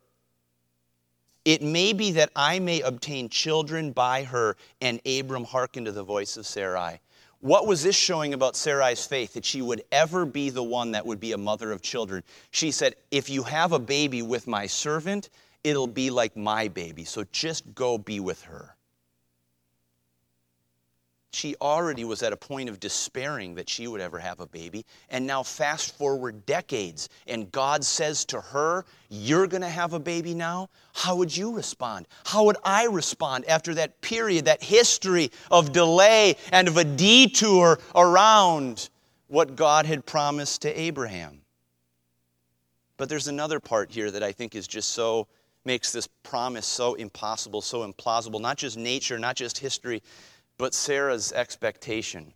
It 1.46 1.62
may 1.62 1.94
be 1.94 2.12
that 2.12 2.30
I 2.36 2.58
may 2.58 2.82
obtain 2.82 3.30
children 3.30 3.92
by 3.92 4.24
her. 4.24 4.58
And 4.82 5.00
Abram 5.06 5.44
hearkened 5.44 5.86
to 5.86 5.92
the 5.92 6.04
voice 6.04 6.36
of 6.36 6.44
Sarai. 6.44 7.00
What 7.40 7.66
was 7.66 7.82
this 7.82 7.96
showing 7.96 8.34
about 8.34 8.56
Sarai's 8.56 9.06
faith? 9.06 9.32
That 9.32 9.44
she 9.44 9.62
would 9.62 9.84
ever 9.90 10.26
be 10.26 10.50
the 10.50 10.62
one 10.62 10.92
that 10.92 11.06
would 11.06 11.18
be 11.18 11.32
a 11.32 11.38
mother 11.38 11.72
of 11.72 11.80
children. 11.80 12.22
She 12.50 12.72
said, 12.72 12.94
If 13.10 13.30
you 13.30 13.42
have 13.44 13.72
a 13.72 13.78
baby 13.78 14.20
with 14.20 14.46
my 14.46 14.66
servant, 14.66 15.30
it'll 15.64 15.86
be 15.86 16.10
like 16.10 16.36
my 16.36 16.68
baby. 16.68 17.04
So 17.04 17.24
just 17.32 17.74
go 17.74 17.96
be 17.96 18.20
with 18.20 18.42
her 18.42 18.75
she 21.36 21.54
already 21.60 22.02
was 22.04 22.22
at 22.22 22.32
a 22.32 22.36
point 22.36 22.70
of 22.70 22.80
despairing 22.80 23.54
that 23.56 23.68
she 23.68 23.86
would 23.86 24.00
ever 24.00 24.18
have 24.18 24.40
a 24.40 24.46
baby. 24.46 24.86
And 25.10 25.26
now, 25.26 25.42
fast 25.42 25.96
forward 25.96 26.46
decades, 26.46 27.10
and 27.26 27.52
God 27.52 27.84
says 27.84 28.24
to 28.26 28.40
her, 28.40 28.86
You're 29.10 29.46
going 29.46 29.62
to 29.62 29.68
have 29.68 29.92
a 29.92 30.00
baby 30.00 30.32
now? 30.32 30.70
How 30.94 31.14
would 31.16 31.36
you 31.36 31.54
respond? 31.54 32.06
How 32.24 32.44
would 32.44 32.56
I 32.64 32.86
respond 32.86 33.44
after 33.48 33.74
that 33.74 34.00
period, 34.00 34.46
that 34.46 34.62
history 34.62 35.30
of 35.50 35.72
delay 35.72 36.36
and 36.52 36.68
of 36.68 36.78
a 36.78 36.84
detour 36.84 37.78
around 37.94 38.88
what 39.28 39.56
God 39.56 39.84
had 39.84 40.06
promised 40.06 40.62
to 40.62 40.80
Abraham? 40.80 41.42
But 42.96 43.10
there's 43.10 43.28
another 43.28 43.60
part 43.60 43.90
here 43.90 44.10
that 44.10 44.22
I 44.22 44.32
think 44.32 44.54
is 44.54 44.66
just 44.66 44.88
so 44.88 45.28
makes 45.66 45.92
this 45.92 46.08
promise 46.22 46.64
so 46.64 46.94
impossible, 46.94 47.60
so 47.60 47.86
implausible. 47.86 48.40
Not 48.40 48.56
just 48.56 48.78
nature, 48.78 49.18
not 49.18 49.36
just 49.36 49.58
history, 49.58 50.02
but 50.58 50.74
Sarah's 50.74 51.32
expectation. 51.32 52.32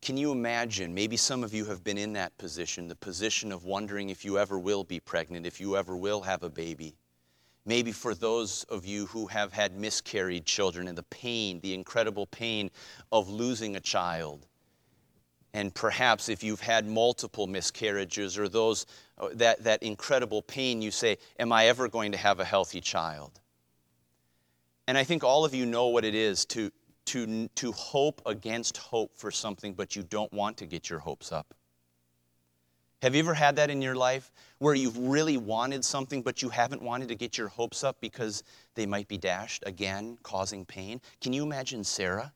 Can 0.00 0.16
you 0.16 0.32
imagine? 0.32 0.94
Maybe 0.94 1.16
some 1.16 1.44
of 1.44 1.54
you 1.54 1.66
have 1.66 1.84
been 1.84 1.98
in 1.98 2.14
that 2.14 2.36
position, 2.36 2.88
the 2.88 2.96
position 2.96 3.52
of 3.52 3.64
wondering 3.64 4.10
if 4.10 4.24
you 4.24 4.38
ever 4.38 4.58
will 4.58 4.82
be 4.82 4.98
pregnant, 4.98 5.46
if 5.46 5.60
you 5.60 5.76
ever 5.76 5.96
will 5.96 6.22
have 6.22 6.42
a 6.42 6.50
baby. 6.50 6.96
Maybe 7.64 7.92
for 7.92 8.12
those 8.12 8.64
of 8.64 8.84
you 8.84 9.06
who 9.06 9.28
have 9.28 9.52
had 9.52 9.78
miscarried 9.78 10.44
children 10.44 10.88
and 10.88 10.98
the 10.98 11.04
pain, 11.04 11.60
the 11.60 11.74
incredible 11.74 12.26
pain 12.26 12.70
of 13.12 13.28
losing 13.28 13.76
a 13.76 13.80
child. 13.80 14.46
And 15.54 15.72
perhaps 15.72 16.28
if 16.28 16.42
you've 16.42 16.60
had 16.60 16.86
multiple 16.86 17.46
miscarriages 17.46 18.38
or 18.38 18.48
those 18.48 18.86
uh, 19.18 19.28
that, 19.34 19.62
that 19.62 19.82
incredible 19.82 20.42
pain, 20.42 20.82
you 20.82 20.90
say, 20.90 21.18
Am 21.38 21.52
I 21.52 21.66
ever 21.66 21.88
going 21.88 22.10
to 22.12 22.18
have 22.18 22.40
a 22.40 22.44
healthy 22.44 22.80
child? 22.80 23.38
And 24.88 24.98
I 24.98 25.04
think 25.04 25.22
all 25.22 25.44
of 25.44 25.54
you 25.54 25.66
know 25.66 25.88
what 25.88 26.04
it 26.04 26.14
is 26.14 26.44
to, 26.46 26.70
to, 27.06 27.48
to 27.48 27.72
hope 27.72 28.20
against 28.26 28.76
hope 28.76 29.16
for 29.16 29.30
something, 29.30 29.74
but 29.74 29.94
you 29.94 30.02
don't 30.02 30.32
want 30.32 30.56
to 30.58 30.66
get 30.66 30.90
your 30.90 30.98
hopes 30.98 31.32
up. 31.32 31.54
Have 33.02 33.16
you 33.16 33.20
ever 33.20 33.34
had 33.34 33.56
that 33.56 33.68
in 33.68 33.82
your 33.82 33.96
life 33.96 34.30
where 34.58 34.74
you've 34.74 34.96
really 34.96 35.36
wanted 35.36 35.84
something, 35.84 36.22
but 36.22 36.40
you 36.40 36.48
haven't 36.48 36.80
wanted 36.80 37.08
to 37.08 37.16
get 37.16 37.36
your 37.36 37.48
hopes 37.48 37.82
up 37.82 37.96
because 38.00 38.44
they 38.76 38.86
might 38.86 39.08
be 39.08 39.18
dashed, 39.18 39.64
again, 39.66 40.18
causing 40.22 40.64
pain? 40.64 41.00
Can 41.20 41.32
you 41.32 41.42
imagine 41.42 41.82
Sarah, 41.82 42.32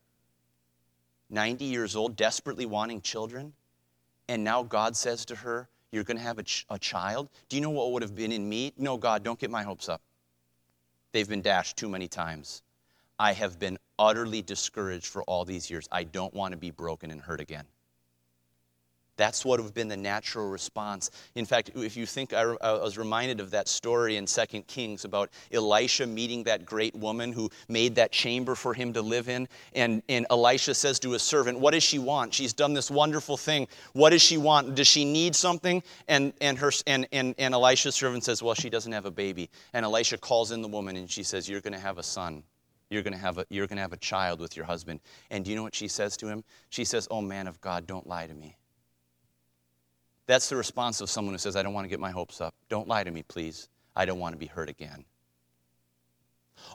90 1.31 1.65
years 1.65 1.95
old, 1.95 2.17
desperately 2.17 2.67
wanting 2.67 3.01
children, 3.01 3.53
and 4.29 4.43
now 4.43 4.65
God 4.65 4.97
says 4.97 5.25
to 5.27 5.37
her, 5.37 5.69
You're 5.93 6.03
going 6.03 6.17
to 6.17 6.23
have 6.25 6.39
a, 6.39 6.43
ch- 6.43 6.67
a 6.69 6.81
child? 6.81 7.29
Do 7.49 7.57
you 7.57 7.63
know 7.63 7.71
what 7.71 7.93
would 7.93 8.03
have 8.03 8.17
been 8.17 8.33
in 8.33 8.49
me? 8.49 8.73
No, 8.77 8.97
God, 8.97 9.23
don't 9.23 9.39
get 9.39 9.53
my 9.53 9.63
hopes 9.63 9.89
up. 9.89 10.03
They've 11.17 11.27
been 11.27 11.41
dashed 11.41 11.79
too 11.79 11.89
many 11.89 12.09
times. 12.09 12.61
I 13.19 13.33
have 13.33 13.59
been 13.59 13.79
utterly 13.99 14.43
discouraged 14.43 15.07
for 15.07 15.23
all 15.23 15.47
these 15.47 15.71
years. 15.71 15.89
I 15.91 16.05
don't 16.05 16.35
want 16.35 16.53
to 16.53 16.59
be 16.59 16.71
broken 16.71 17.11
and 17.11 17.23
hurt 17.23 17.41
again. 17.41 17.65
That's 19.17 19.45
what 19.45 19.59
would 19.59 19.65
have 19.65 19.75
been 19.75 19.89
the 19.89 19.97
natural 19.97 20.49
response. 20.49 21.11
In 21.35 21.47
fact, 21.47 21.71
if 21.75 21.97
you 21.97 22.05
think, 22.05 22.33
I, 22.33 22.43
I, 22.61 22.73
was 22.73 22.99
reminded 22.99 23.41
of 23.41 23.51
that 23.53 23.69
story 23.69 24.17
in 24.17 24.27
2 24.27 24.63
Kings 24.67 25.05
about 25.05 25.31
Elisha 25.53 26.07
meeting 26.07 26.45
that 26.45 26.67
great 26.67 26.95
woman 26.95 27.33
who 27.33 27.51
made 27.69 27.95
that 27.95 28.13
chamber 28.13 28.55
for 28.55 28.75
him 28.75 28.93
to 28.93 29.01
live 29.03 29.29
in. 29.29 29.49
And, 29.75 30.03
and 30.09 30.27
Elisha 30.31 30.75
says 30.75 30.99
to 31.01 31.13
his 31.13 31.23
servant, 31.23 31.59
What 31.59 31.73
does 31.73 31.83
she 31.83 31.99
want? 31.99 32.35
She's 32.35 32.53
done 32.53 32.75
this 32.75 32.91
wonderful 32.91 33.37
thing. 33.37 33.69
What 33.95 34.11
does 34.11 34.23
she 34.23 34.37
want? 34.37 34.75
Does 34.75 34.87
she 34.87 35.05
need 35.05 35.35
something? 35.35 35.83
And, 36.09 36.35
and, 36.41 36.59
her, 36.59 36.71
and, 36.87 37.07
and, 37.13 37.35
and 37.39 37.55
Elisha's 37.55 37.95
servant 37.95 38.25
says, 38.25 38.43
Well, 38.43 38.55
she 38.55 38.69
doesn't 38.69 38.93
have 38.93 39.07
a 39.07 39.11
baby. 39.11 39.49
And 39.73 39.85
Elisha 39.85 40.19
calls 40.19 40.53
in 40.53 40.61
the 40.61 40.69
woman 40.69 40.97
and 40.97 41.11
she 41.11 41.23
says, 41.23 41.49
You're 41.49 41.63
going 41.63 41.73
to 41.73 41.79
have 41.79 41.97
a 41.97 42.03
son. 42.03 42.43
You're 42.91 43.03
going 43.03 43.15
to 43.15 43.19
have 43.19 43.39
a, 43.39 43.47
you're 43.49 43.67
going 43.67 43.77
to 43.77 43.83
have 43.83 43.93
a 43.93 43.99
child 43.99 44.41
with 44.41 44.57
your 44.57 44.67
husband. 44.67 45.01
And 45.31 45.45
do 45.45 45.51
you 45.51 45.57
know 45.57 45.63
what 45.63 45.75
she 45.75 45.89
says 45.89 46.17
to 46.19 46.29
him? 46.29 46.45
She 46.69 46.85
says, 46.85 47.09
Oh, 47.11 47.23
man 47.23 47.47
of 47.47 47.61
God, 47.61 47.87
don't 47.87 48.07
lie 48.07 48.27
to 48.27 48.35
me. 48.35 48.57
That's 50.27 50.49
the 50.49 50.57
response 50.57 51.01
of 51.01 51.09
someone 51.09 51.35
who 51.35 51.39
says, 51.39 51.57
I 51.57 51.63
don't 51.63 51.73
want 51.73 51.85
to 51.85 51.89
get 51.89 52.01
my 52.01 52.11
hopes 52.11 52.41
up. 52.41 52.55
Don't 52.69 52.89
lie 52.89 53.05
to 53.05 53.11
me, 53.11 53.23
please. 53.23 53.69
I 53.95 54.05
don't 54.05 54.19
want 54.19 54.35
to 54.35 54.39
be 54.39 54.47
hurt 54.47 54.69
again. 54.69 55.05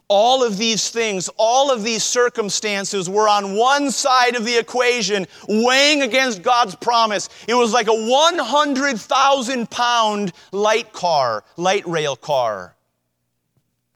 All 0.07 0.43
of 0.43 0.57
these 0.57 0.89
things, 0.89 1.29
all 1.37 1.71
of 1.71 1.83
these 1.83 2.03
circumstances 2.03 3.09
were 3.09 3.27
on 3.27 3.55
one 3.55 3.91
side 3.91 4.35
of 4.35 4.45
the 4.45 4.57
equation, 4.57 5.27
weighing 5.47 6.01
against 6.01 6.41
God's 6.41 6.75
promise. 6.75 7.29
It 7.47 7.55
was 7.55 7.73
like 7.73 7.87
a 7.87 7.93
100,000 7.93 9.69
pound 9.69 10.33
light 10.51 10.93
car, 10.93 11.43
light 11.57 11.85
rail 11.87 12.15
car 12.15 12.75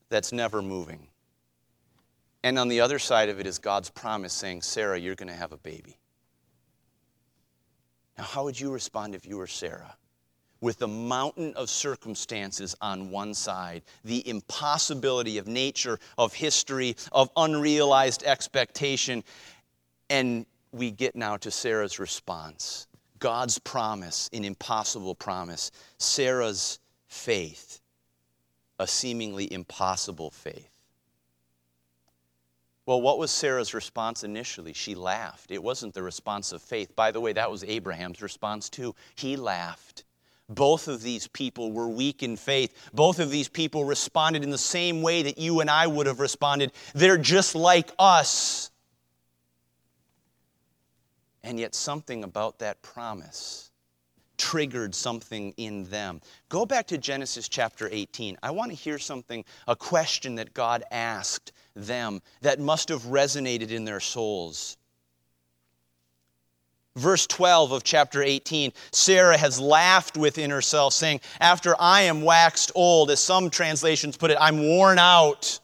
that's 0.10 0.32
never 0.32 0.62
moving. 0.62 1.08
And 2.44 2.60
on 2.60 2.68
the 2.68 2.82
other 2.82 3.00
side 3.00 3.30
of 3.30 3.40
it 3.40 3.48
is 3.48 3.58
God's 3.58 3.90
promise 3.90 4.34
saying, 4.34 4.62
Sarah, 4.62 5.00
you're 5.00 5.16
going 5.16 5.30
to 5.30 5.36
have 5.36 5.52
a 5.52 5.58
baby. 5.58 5.98
Now, 8.18 8.24
how 8.24 8.44
would 8.46 8.60
you 8.60 8.72
respond 8.72 9.16
if 9.16 9.26
you 9.26 9.38
were 9.38 9.48
Sarah? 9.48 9.96
With 10.62 10.80
the 10.80 10.88
mountain 10.88 11.54
of 11.56 11.70
circumstances 11.70 12.76
on 12.82 13.12
one 13.12 13.34
side, 13.34 13.84
the 14.04 14.28
impossibility 14.28 15.38
of 15.38 15.48
nature, 15.48 16.00
of 16.18 16.34
history, 16.34 16.96
of 17.12 17.30
unrealized 17.36 18.24
expectation, 18.24 19.24
and 20.10 20.46
we 20.72 20.92
get 20.92 21.16
now 21.16 21.38
to 21.38 21.52
Sarah's 21.52 22.00
response 22.00 22.88
God's 23.20 23.60
promise, 23.60 24.30
an 24.34 24.44
impossible 24.44 25.16
promise, 25.16 25.72
Sarah's 25.98 26.80
faith, 27.08 27.82
a 28.78 28.88
seemingly 28.88 29.52
impossible 29.52 30.32
faith. 30.32 30.75
Well, 32.86 33.02
what 33.02 33.18
was 33.18 33.32
Sarah's 33.32 33.74
response 33.74 34.24
initially? 34.24 34.74
She 34.74 34.94
laughed. 34.94 35.50
It 35.50 35.64
wasn't 35.64 35.96
the 35.96 36.04
response 36.04 36.52
of 36.52 36.62
faith. 36.62 36.96
By 36.96 37.12
the 37.12 37.20
way, 37.20 37.34
that 37.34 37.50
was 37.50 37.64
Abraham's 37.64 38.22
response 38.22 38.70
too. 38.70 38.94
He 39.16 39.36
laughed. 39.38 40.04
Both 40.48 40.88
of 40.88 41.02
these 41.02 41.28
people 41.28 41.72
were 41.72 41.90
weak 41.90 42.22
in 42.22 42.38
faith. 42.38 42.90
Both 42.94 43.18
of 43.18 43.32
these 43.32 43.50
people 43.50 43.86
responded 43.86 44.44
in 44.44 44.52
the 44.52 44.58
same 44.60 45.02
way 45.02 45.24
that 45.24 45.40
you 45.40 45.62
and 45.62 45.70
I 45.70 45.88
would 45.88 46.06
have 46.06 46.20
responded. 46.20 46.72
They're 46.94 47.18
just 47.18 47.56
like 47.56 47.92
us. 47.98 48.70
And 51.44 51.60
yet, 51.60 51.74
something 51.74 52.24
about 52.24 52.60
that 52.60 52.82
promise 52.84 53.72
triggered 54.38 54.94
something 54.94 55.54
in 55.58 55.86
them. 55.86 56.22
Go 56.50 56.66
back 56.66 56.88
to 56.88 56.98
Genesis 56.98 57.48
chapter 57.48 57.90
18. 57.92 58.38
I 58.44 58.52
want 58.52 58.72
to 58.72 58.76
hear 58.76 59.00
something, 59.00 59.46
a 59.68 59.76
question 59.76 60.36
that 60.36 60.54
God 60.54 60.84
asked 60.92 61.54
them 61.76 62.22
that 62.42 62.60
must 62.60 62.90
have 62.90 63.04
resonated 63.04 63.72
in 63.72 63.86
their 63.86 64.00
souls. 64.00 64.78
Verse 66.96 67.28
12 67.28 67.74
of 67.74 67.84
chapter 67.84 68.24
18 68.24 68.72
Sarah 68.92 69.38
has 69.38 69.60
laughed 69.60 70.16
within 70.16 70.50
herself, 70.50 70.94
saying, 70.94 71.20
After 71.42 71.76
I 71.78 72.04
am 72.04 72.22
waxed 72.22 72.72
old, 72.74 73.12
as 73.12 73.20
some 73.20 73.50
translations 73.50 74.16
put 74.16 74.32
it, 74.32 74.38
I'm 74.40 74.60
worn 74.60 74.98
out. 74.98 75.60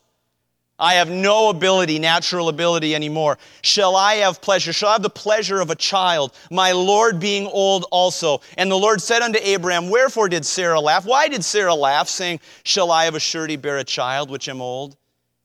I 0.78 0.96
have 0.96 1.12
no 1.12 1.50
ability, 1.50 2.00
natural 2.00 2.50
ability 2.50 2.96
anymore. 2.96 3.38
Shall 3.62 3.96
I 3.96 4.16
have 4.16 4.42
pleasure? 4.42 4.74
Shall 4.74 4.90
I 4.90 4.94
have 4.94 5.04
the 5.04 5.12
pleasure 5.12 5.62
of 5.62 5.70
a 5.70 5.76
child, 5.76 6.34
my 6.50 6.72
Lord 6.72 7.20
being 7.20 7.46
old 7.46 7.86
also? 7.92 8.42
And 8.58 8.70
the 8.70 8.78
Lord 8.78 9.00
said 9.00 9.22
unto 9.22 9.38
Abraham, 9.44 9.92
Wherefore 9.92 10.28
did 10.28 10.44
Sarah 10.44 10.80
laugh? 10.80 11.06
Why 11.06 11.28
did 11.28 11.46
Sarah 11.46 11.76
laugh, 11.76 12.10
saying, 12.10 12.40
Shall 12.64 12.92
I 12.92 13.06
of 13.06 13.14
a 13.14 13.20
surety 13.20 13.58
bear 13.58 13.78
a 13.78 13.84
child 13.84 14.32
which 14.32 14.50
am 14.50 14.60
old? 14.60 14.98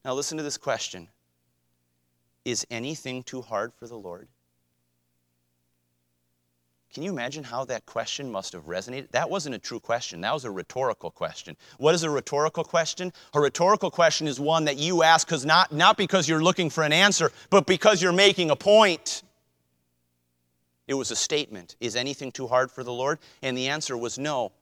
Now 0.07 0.15
listen 0.15 0.39
to 0.39 0.45
this 0.45 0.57
question 0.57 1.09
Is 2.45 2.65
anything 2.71 3.25
too 3.25 3.43
hard 3.43 3.75
for 3.75 3.89
the 3.89 3.99
Lord? 3.99 4.29
Can 6.95 7.03
you 7.03 7.11
imagine 7.11 7.43
how 7.43 7.65
that 7.65 7.85
question 7.87 8.31
must 8.31 8.53
have 8.53 8.67
resonated? 8.67 9.11
That 9.11 9.29
wasn't 9.29 9.57
a 9.57 9.59
true 9.59 9.81
question. 9.81 10.21
That 10.21 10.33
was 10.33 10.45
a 10.45 10.51
rhetorical 10.51 11.11
question. 11.11 11.57
What 11.79 11.93
is 11.97 12.05
a 12.05 12.09
rhetorical 12.09 12.63
question? 12.63 13.13
A 13.35 13.41
rhetorical 13.41 13.91
question 13.91 14.29
is 14.29 14.39
one 14.39 14.65
that 14.67 14.79
you 14.79 15.03
ask 15.03 15.27
because 15.27 15.45
not, 15.45 15.73
not 15.73 15.97
because 15.97 16.29
you're 16.29 16.43
looking 16.43 16.71
for 16.71 16.85
an 16.85 16.93
answer, 16.93 17.33
but 17.51 17.67
because 17.67 18.01
you're 18.01 18.13
making 18.13 18.51
a 18.51 18.57
point. 18.57 19.25
It 20.87 20.95
was 20.95 21.11
a 21.11 21.17
statement. 21.17 21.75
Is 21.81 21.97
anything 21.97 22.31
too 22.31 22.47
hard 22.47 22.71
for 22.71 22.85
the 22.85 22.93
Lord? 22.93 23.19
And 23.43 23.59
the 23.59 23.67
answer 23.67 23.97
was 23.97 24.21
no. 24.21 24.53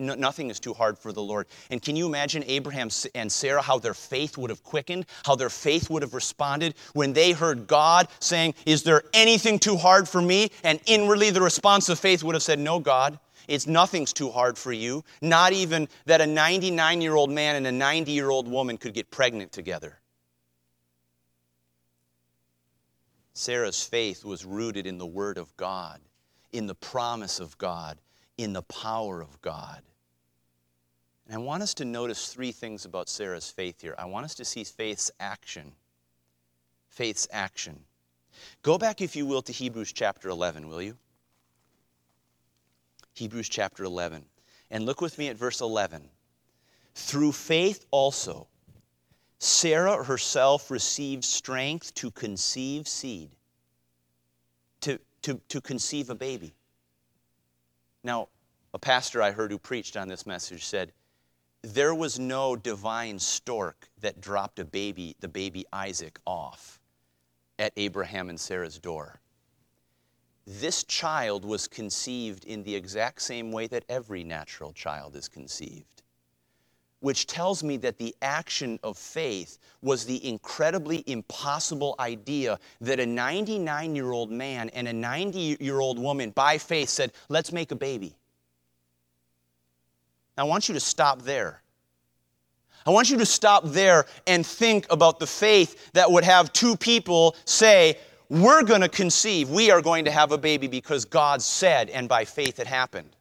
No, 0.00 0.14
nothing 0.14 0.50
is 0.50 0.58
too 0.58 0.74
hard 0.74 0.98
for 0.98 1.12
the 1.12 1.22
Lord. 1.22 1.46
And 1.70 1.80
can 1.80 1.94
you 1.94 2.06
imagine 2.06 2.42
Abraham 2.46 2.88
and 3.14 3.30
Sarah, 3.30 3.62
how 3.62 3.78
their 3.78 3.94
faith 3.94 4.38
would 4.38 4.50
have 4.50 4.62
quickened, 4.64 5.06
how 5.24 5.36
their 5.36 5.50
faith 5.50 5.90
would 5.90 6.02
have 6.02 6.14
responded 6.14 6.74
when 6.94 7.12
they 7.12 7.32
heard 7.32 7.66
God 7.66 8.08
saying, 8.18 8.54
Is 8.66 8.82
there 8.82 9.02
anything 9.14 9.58
too 9.58 9.76
hard 9.76 10.08
for 10.08 10.20
me? 10.20 10.50
And 10.64 10.80
inwardly, 10.86 11.30
the 11.30 11.42
response 11.42 11.88
of 11.88 11.98
faith 11.98 12.22
would 12.22 12.34
have 12.34 12.42
said, 12.42 12.58
No, 12.58 12.80
God. 12.80 13.18
It's 13.48 13.66
nothing's 13.66 14.12
too 14.12 14.30
hard 14.30 14.56
for 14.56 14.72
you. 14.72 15.02
Not 15.20 15.52
even 15.52 15.88
that 16.06 16.20
a 16.20 16.26
99 16.26 17.00
year 17.00 17.16
old 17.16 17.30
man 17.30 17.56
and 17.56 17.66
a 17.66 17.72
90 17.72 18.12
year 18.12 18.30
old 18.30 18.46
woman 18.46 18.78
could 18.78 18.94
get 18.94 19.10
pregnant 19.10 19.50
together. 19.50 19.98
Sarah's 23.32 23.82
faith 23.82 24.24
was 24.24 24.44
rooted 24.44 24.86
in 24.86 24.98
the 24.98 25.06
Word 25.06 25.38
of 25.38 25.56
God, 25.56 26.00
in 26.52 26.66
the 26.66 26.74
promise 26.74 27.40
of 27.40 27.56
God, 27.58 27.98
in 28.36 28.52
the 28.52 28.62
power 28.62 29.20
of 29.22 29.40
God. 29.40 29.82
And 31.30 31.36
I 31.36 31.42
want 31.44 31.62
us 31.62 31.74
to 31.74 31.84
notice 31.84 32.32
three 32.32 32.50
things 32.50 32.84
about 32.84 33.08
Sarah's 33.08 33.48
faith 33.48 33.82
here. 33.82 33.94
I 33.96 34.06
want 34.06 34.24
us 34.24 34.34
to 34.34 34.44
see 34.44 34.64
faith's 34.64 35.12
action. 35.20 35.70
Faith's 36.88 37.28
action. 37.30 37.84
Go 38.62 38.78
back, 38.78 39.00
if 39.00 39.14
you 39.14 39.26
will, 39.26 39.40
to 39.42 39.52
Hebrews 39.52 39.92
chapter 39.92 40.28
11, 40.28 40.66
will 40.66 40.82
you? 40.82 40.96
Hebrews 43.14 43.48
chapter 43.48 43.84
11. 43.84 44.24
And 44.72 44.84
look 44.84 45.00
with 45.00 45.18
me 45.18 45.28
at 45.28 45.36
verse 45.36 45.60
11. 45.60 46.08
Through 46.96 47.30
faith 47.30 47.86
also, 47.92 48.48
Sarah 49.38 50.02
herself 50.02 50.68
received 50.68 51.22
strength 51.22 51.94
to 51.94 52.10
conceive 52.10 52.88
seed, 52.88 53.30
to, 54.80 54.98
to, 55.22 55.40
to 55.48 55.60
conceive 55.60 56.10
a 56.10 56.16
baby. 56.16 56.54
Now, 58.02 58.30
a 58.74 58.80
pastor 58.80 59.22
I 59.22 59.30
heard 59.30 59.52
who 59.52 59.58
preached 59.58 59.96
on 59.96 60.08
this 60.08 60.26
message 60.26 60.64
said, 60.64 60.92
there 61.62 61.94
was 61.94 62.18
no 62.18 62.56
divine 62.56 63.18
stork 63.18 63.88
that 64.00 64.20
dropped 64.20 64.58
a 64.58 64.64
baby, 64.64 65.14
the 65.20 65.28
baby 65.28 65.64
Isaac, 65.72 66.18
off 66.26 66.80
at 67.58 67.72
Abraham 67.76 68.28
and 68.28 68.40
Sarah's 68.40 68.78
door. 68.78 69.20
This 70.46 70.84
child 70.84 71.44
was 71.44 71.68
conceived 71.68 72.44
in 72.44 72.62
the 72.62 72.74
exact 72.74 73.22
same 73.22 73.52
way 73.52 73.66
that 73.68 73.84
every 73.88 74.24
natural 74.24 74.72
child 74.72 75.14
is 75.14 75.28
conceived, 75.28 76.02
which 77.00 77.26
tells 77.26 77.62
me 77.62 77.76
that 77.76 77.98
the 77.98 78.16
action 78.22 78.80
of 78.82 78.96
faith 78.96 79.58
was 79.82 80.06
the 80.06 80.26
incredibly 80.26 81.04
impossible 81.06 81.94
idea 82.00 82.58
that 82.80 82.98
a 82.98 83.06
99 83.06 83.94
year 83.94 84.12
old 84.12 84.30
man 84.30 84.70
and 84.70 84.88
a 84.88 84.92
90 84.92 85.58
year 85.60 85.78
old 85.78 85.98
woman 85.98 86.30
by 86.30 86.56
faith 86.56 86.88
said, 86.88 87.12
Let's 87.28 87.52
make 87.52 87.70
a 87.70 87.76
baby. 87.76 88.16
I 90.40 90.44
want 90.44 90.68
you 90.68 90.74
to 90.74 90.80
stop 90.80 91.22
there. 91.22 91.60
I 92.86 92.90
want 92.90 93.10
you 93.10 93.18
to 93.18 93.26
stop 93.26 93.64
there 93.66 94.06
and 94.26 94.44
think 94.44 94.86
about 94.90 95.18
the 95.18 95.26
faith 95.26 95.92
that 95.92 96.10
would 96.10 96.24
have 96.24 96.52
two 96.52 96.76
people 96.76 97.36
say, 97.44 97.98
We're 98.30 98.62
going 98.62 98.80
to 98.80 98.88
conceive, 98.88 99.50
we 99.50 99.70
are 99.70 99.82
going 99.82 100.06
to 100.06 100.10
have 100.10 100.32
a 100.32 100.38
baby 100.38 100.66
because 100.66 101.04
God 101.04 101.42
said, 101.42 101.90
and 101.90 102.08
by 102.08 102.24
faith 102.24 102.58
it 102.58 102.66
happened. 102.66 103.14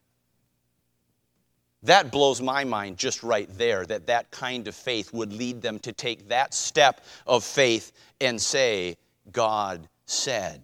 That 1.84 2.12
blows 2.12 2.42
my 2.42 2.64
mind 2.64 2.98
just 2.98 3.24
right 3.24 3.50
there 3.58 3.86
that 3.86 4.08
that 4.08 4.32
kind 4.32 4.68
of 4.68 4.76
faith 4.76 5.14
would 5.14 5.34
lead 5.34 5.62
them 5.62 5.80
to 5.80 5.92
take 5.92 6.30
that 6.30 6.54
step 6.54 7.02
of 7.26 7.44
faith 7.44 7.92
and 8.22 8.42
say, 8.42 8.98
God 9.32 9.88
said. 10.06 10.62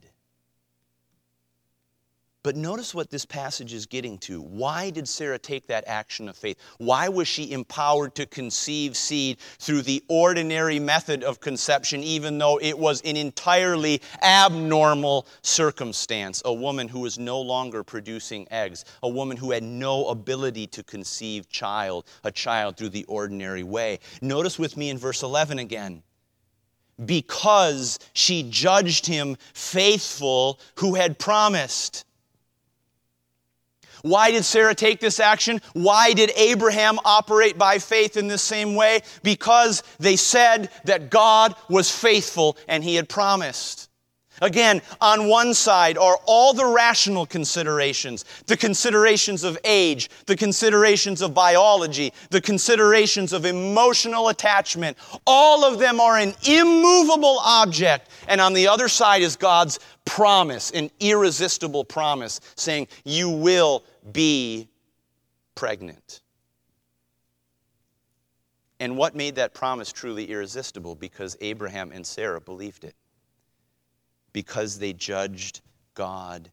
But 2.46 2.56
notice 2.56 2.94
what 2.94 3.10
this 3.10 3.26
passage 3.26 3.74
is 3.74 3.88
getting 3.88 4.20
to. 4.20 4.40
Why 4.40 4.92
did 4.92 5.10
Sarah 5.10 5.40
take 5.40 5.66
that 5.66 5.84
action 5.88 6.30
of 6.30 6.38
faith? 6.38 6.60
Why 6.78 7.10
was 7.10 7.28
she 7.28 7.52
empowered 7.52 8.14
to 8.14 8.28
conceive 8.28 8.96
seed 8.96 9.40
through 9.58 9.82
the 9.82 10.04
ordinary 10.10 10.78
method 10.78 11.24
of 11.24 11.40
conception, 11.40 12.04
even 12.04 12.38
though 12.38 12.60
it 12.62 12.78
was 12.78 13.02
an 13.02 13.18
entirely 13.18 14.00
abnormal 14.22 15.26
circumstance? 15.42 16.44
A 16.46 16.54
woman 16.54 16.88
who 16.88 17.00
was 17.00 17.18
no 17.18 17.42
longer 17.42 17.84
producing 17.84 18.48
eggs, 18.52 18.86
a 19.02 19.10
woman 19.10 19.38
who 19.38 19.50
had 19.50 19.64
no 19.64 20.10
ability 20.10 20.68
to 20.68 20.84
conceive 20.84 21.50
child, 21.50 22.06
a 22.24 22.32
child 22.32 22.78
through 22.78 22.90
the 22.90 23.06
ordinary 23.06 23.64
way. 23.64 23.98
Notice 24.22 24.60
with 24.60 24.78
me 24.78 24.92
in 24.92 25.00
verse 25.00 25.24
11 25.24 25.58
again 25.58 26.04
because 27.04 28.00
she 28.14 28.44
judged 28.50 29.08
him 29.08 29.36
faithful 29.54 30.60
who 30.76 30.94
had 30.96 31.18
promised. 31.18 32.05
Why 34.06 34.30
did 34.30 34.46
Sarah 34.46 34.76
take 34.76 35.00
this 35.00 35.20
action? 35.20 35.60
Why 35.74 36.14
did 36.14 36.32
Abraham 36.36 37.00
operate 37.04 37.58
by 37.58 37.80
faith 37.80 38.18
in 38.18 38.28
the 38.28 38.38
same 38.38 38.76
way? 38.76 39.02
Because 39.24 39.82
they 39.98 40.16
said 40.16 40.70
that 40.84 41.10
God 41.10 41.56
was 41.70 41.90
faithful 41.90 42.56
and 42.68 42.84
he 42.84 42.94
had 42.94 43.10
promised. 43.10 43.90
Again, 44.44 44.84
on 45.02 45.28
one 45.28 45.56
side 45.56 45.98
are 45.98 46.20
all 46.26 46.54
the 46.54 46.66
rational 46.66 47.26
considerations 47.26 48.26
the 48.46 48.58
considerations 48.58 49.44
of 49.44 49.58
age, 49.64 50.10
the 50.28 50.36
considerations 50.36 51.24
of 51.24 51.34
biology, 51.34 52.14
the 52.30 52.42
considerations 52.42 53.34
of 53.34 53.44
emotional 53.44 54.30
attachment. 54.30 54.98
All 55.26 55.66
of 55.66 55.80
them 55.80 56.00
are 56.00 56.18
an 56.18 56.36
immovable 56.48 57.40
object. 57.44 58.10
And 58.28 58.40
on 58.40 58.54
the 58.54 58.68
other 58.68 58.88
side 58.88 59.24
is 59.24 59.36
God's 59.36 59.80
promise, 60.06 60.70
an 60.72 60.92
irresistible 61.00 61.84
promise, 61.84 62.40
saying, 62.56 62.88
You 63.04 63.30
will 63.30 63.84
be 64.12 64.70
pregnant. 65.56 66.22
And 68.80 68.98
what 68.98 69.16
made 69.16 69.36
that 69.36 69.54
promise 69.54 69.92
truly 69.92 70.30
irresistible? 70.30 70.96
Because 70.96 71.38
Abraham 71.42 71.92
and 71.92 72.06
Sarah 72.06 72.42
believed 72.42 72.84
it. 72.84 72.96
Because 74.34 74.78
they 74.80 74.92
judged 74.94 75.62
God 75.94 76.52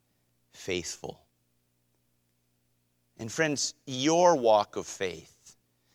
faithful. 0.52 1.20
And 3.18 3.30
friends, 3.30 3.74
your 3.86 4.36
walk 4.36 4.76
of 4.76 4.86
faith 4.86 5.31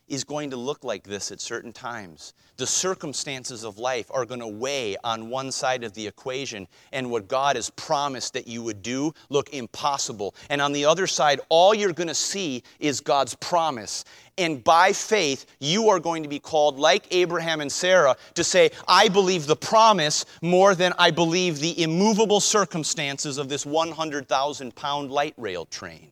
is 0.08 0.24
going 0.24 0.50
to 0.52 0.58
look 0.58 0.84
like 0.84 1.04
this 1.04 1.32
at 1.32 1.42
certain 1.42 1.74
times. 1.74 2.34
The 2.56 2.66
circumstances 2.68 3.64
of 3.64 3.78
life 3.78 4.10
are 4.10 4.26
going 4.26 4.40
to 4.40 4.48
weigh 4.48 4.96
on 5.04 5.30
one 5.30 5.52
side 5.52 5.84
of 5.84 5.94
the 5.94 6.08
equation, 6.08 6.68
and 6.92 7.12
what 7.12 7.28
God 7.28 7.56
has 7.56 7.70
promised 7.72 8.34
that 8.34 8.48
you 8.48 8.64
would 8.64 8.82
do 8.82 9.14
look 9.30 9.54
impossible. 9.54 10.34
And 10.50 10.62
on 10.62 10.72
the 10.72 10.86
other 10.86 11.08
side, 11.08 11.42
all 11.50 11.76
you're 11.76 11.94
going 11.94 12.08
to 12.08 12.16
see 12.16 12.64
is 12.80 13.02
God's 13.02 13.36
promise. 13.36 14.06
And 14.38 14.64
by 14.64 14.94
faith, 14.94 15.46
you 15.60 15.90
are 15.90 16.00
going 16.00 16.24
to 16.24 16.30
be 16.30 16.40
called, 16.40 16.80
like 16.80 17.06
Abraham 17.12 17.60
and 17.60 17.72
Sarah, 17.72 18.16
to 18.36 18.44
say, 18.44 18.72
I 18.88 19.10
believe 19.10 19.46
the 19.46 19.56
promise 19.56 20.26
more 20.42 20.74
than 20.74 20.94
I 20.98 21.12
believe 21.12 21.60
the 21.60 21.82
immovable 21.82 22.40
circumstances 22.40 23.38
of 23.38 23.50
this 23.50 23.66
100,000 23.66 24.76
pound 24.76 25.12
light 25.12 25.34
rail 25.38 25.66
train. 25.66 26.12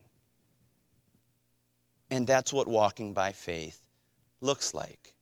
And 2.10 2.26
that's 2.26 2.52
what 2.52 2.68
walking 2.68 3.14
by 3.14 3.32
faith 3.32 3.85
looks 4.46 4.72
like. 4.72 5.14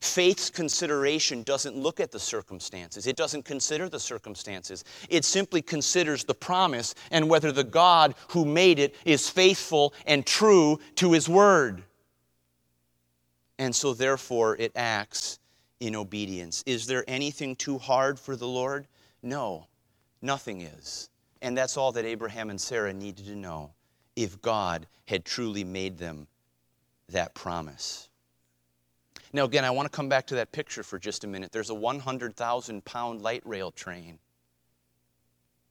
Faith's 0.00 0.48
consideration 0.48 1.42
doesn't 1.42 1.76
look 1.76 1.98
at 1.98 2.12
the 2.12 2.20
circumstances. 2.20 3.08
It 3.08 3.16
doesn't 3.16 3.44
consider 3.44 3.88
the 3.88 3.98
circumstances. 3.98 4.84
It 5.08 5.24
simply 5.24 5.60
considers 5.60 6.22
the 6.22 6.34
promise 6.34 6.94
and 7.10 7.28
whether 7.28 7.50
the 7.50 7.64
God 7.64 8.14
who 8.28 8.44
made 8.44 8.78
it 8.78 8.94
is 9.04 9.28
faithful 9.28 9.92
and 10.06 10.24
true 10.24 10.78
to 10.96 11.12
his 11.12 11.28
word. 11.28 11.82
And 13.58 13.74
so, 13.74 13.92
therefore, 13.92 14.56
it 14.56 14.70
acts 14.76 15.40
in 15.80 15.96
obedience. 15.96 16.62
Is 16.64 16.86
there 16.86 17.04
anything 17.08 17.56
too 17.56 17.78
hard 17.78 18.20
for 18.20 18.36
the 18.36 18.46
Lord? 18.46 18.86
No, 19.22 19.66
nothing 20.22 20.60
is. 20.60 21.10
And 21.42 21.58
that's 21.58 21.76
all 21.76 21.90
that 21.92 22.04
Abraham 22.04 22.50
and 22.50 22.60
Sarah 22.60 22.92
needed 22.92 23.26
to 23.26 23.34
know 23.34 23.72
if 24.14 24.40
God 24.42 24.86
had 25.06 25.24
truly 25.24 25.64
made 25.64 25.98
them 25.98 26.28
that 27.08 27.34
promise. 27.34 28.08
Now, 29.32 29.44
again, 29.44 29.64
I 29.64 29.70
want 29.70 29.90
to 29.90 29.94
come 29.94 30.08
back 30.08 30.26
to 30.28 30.36
that 30.36 30.52
picture 30.52 30.82
for 30.82 30.98
just 30.98 31.24
a 31.24 31.26
minute. 31.26 31.52
There's 31.52 31.70
a 31.70 31.74
100,000 31.74 32.84
pound 32.84 33.22
light 33.22 33.42
rail 33.44 33.70
train. 33.70 34.18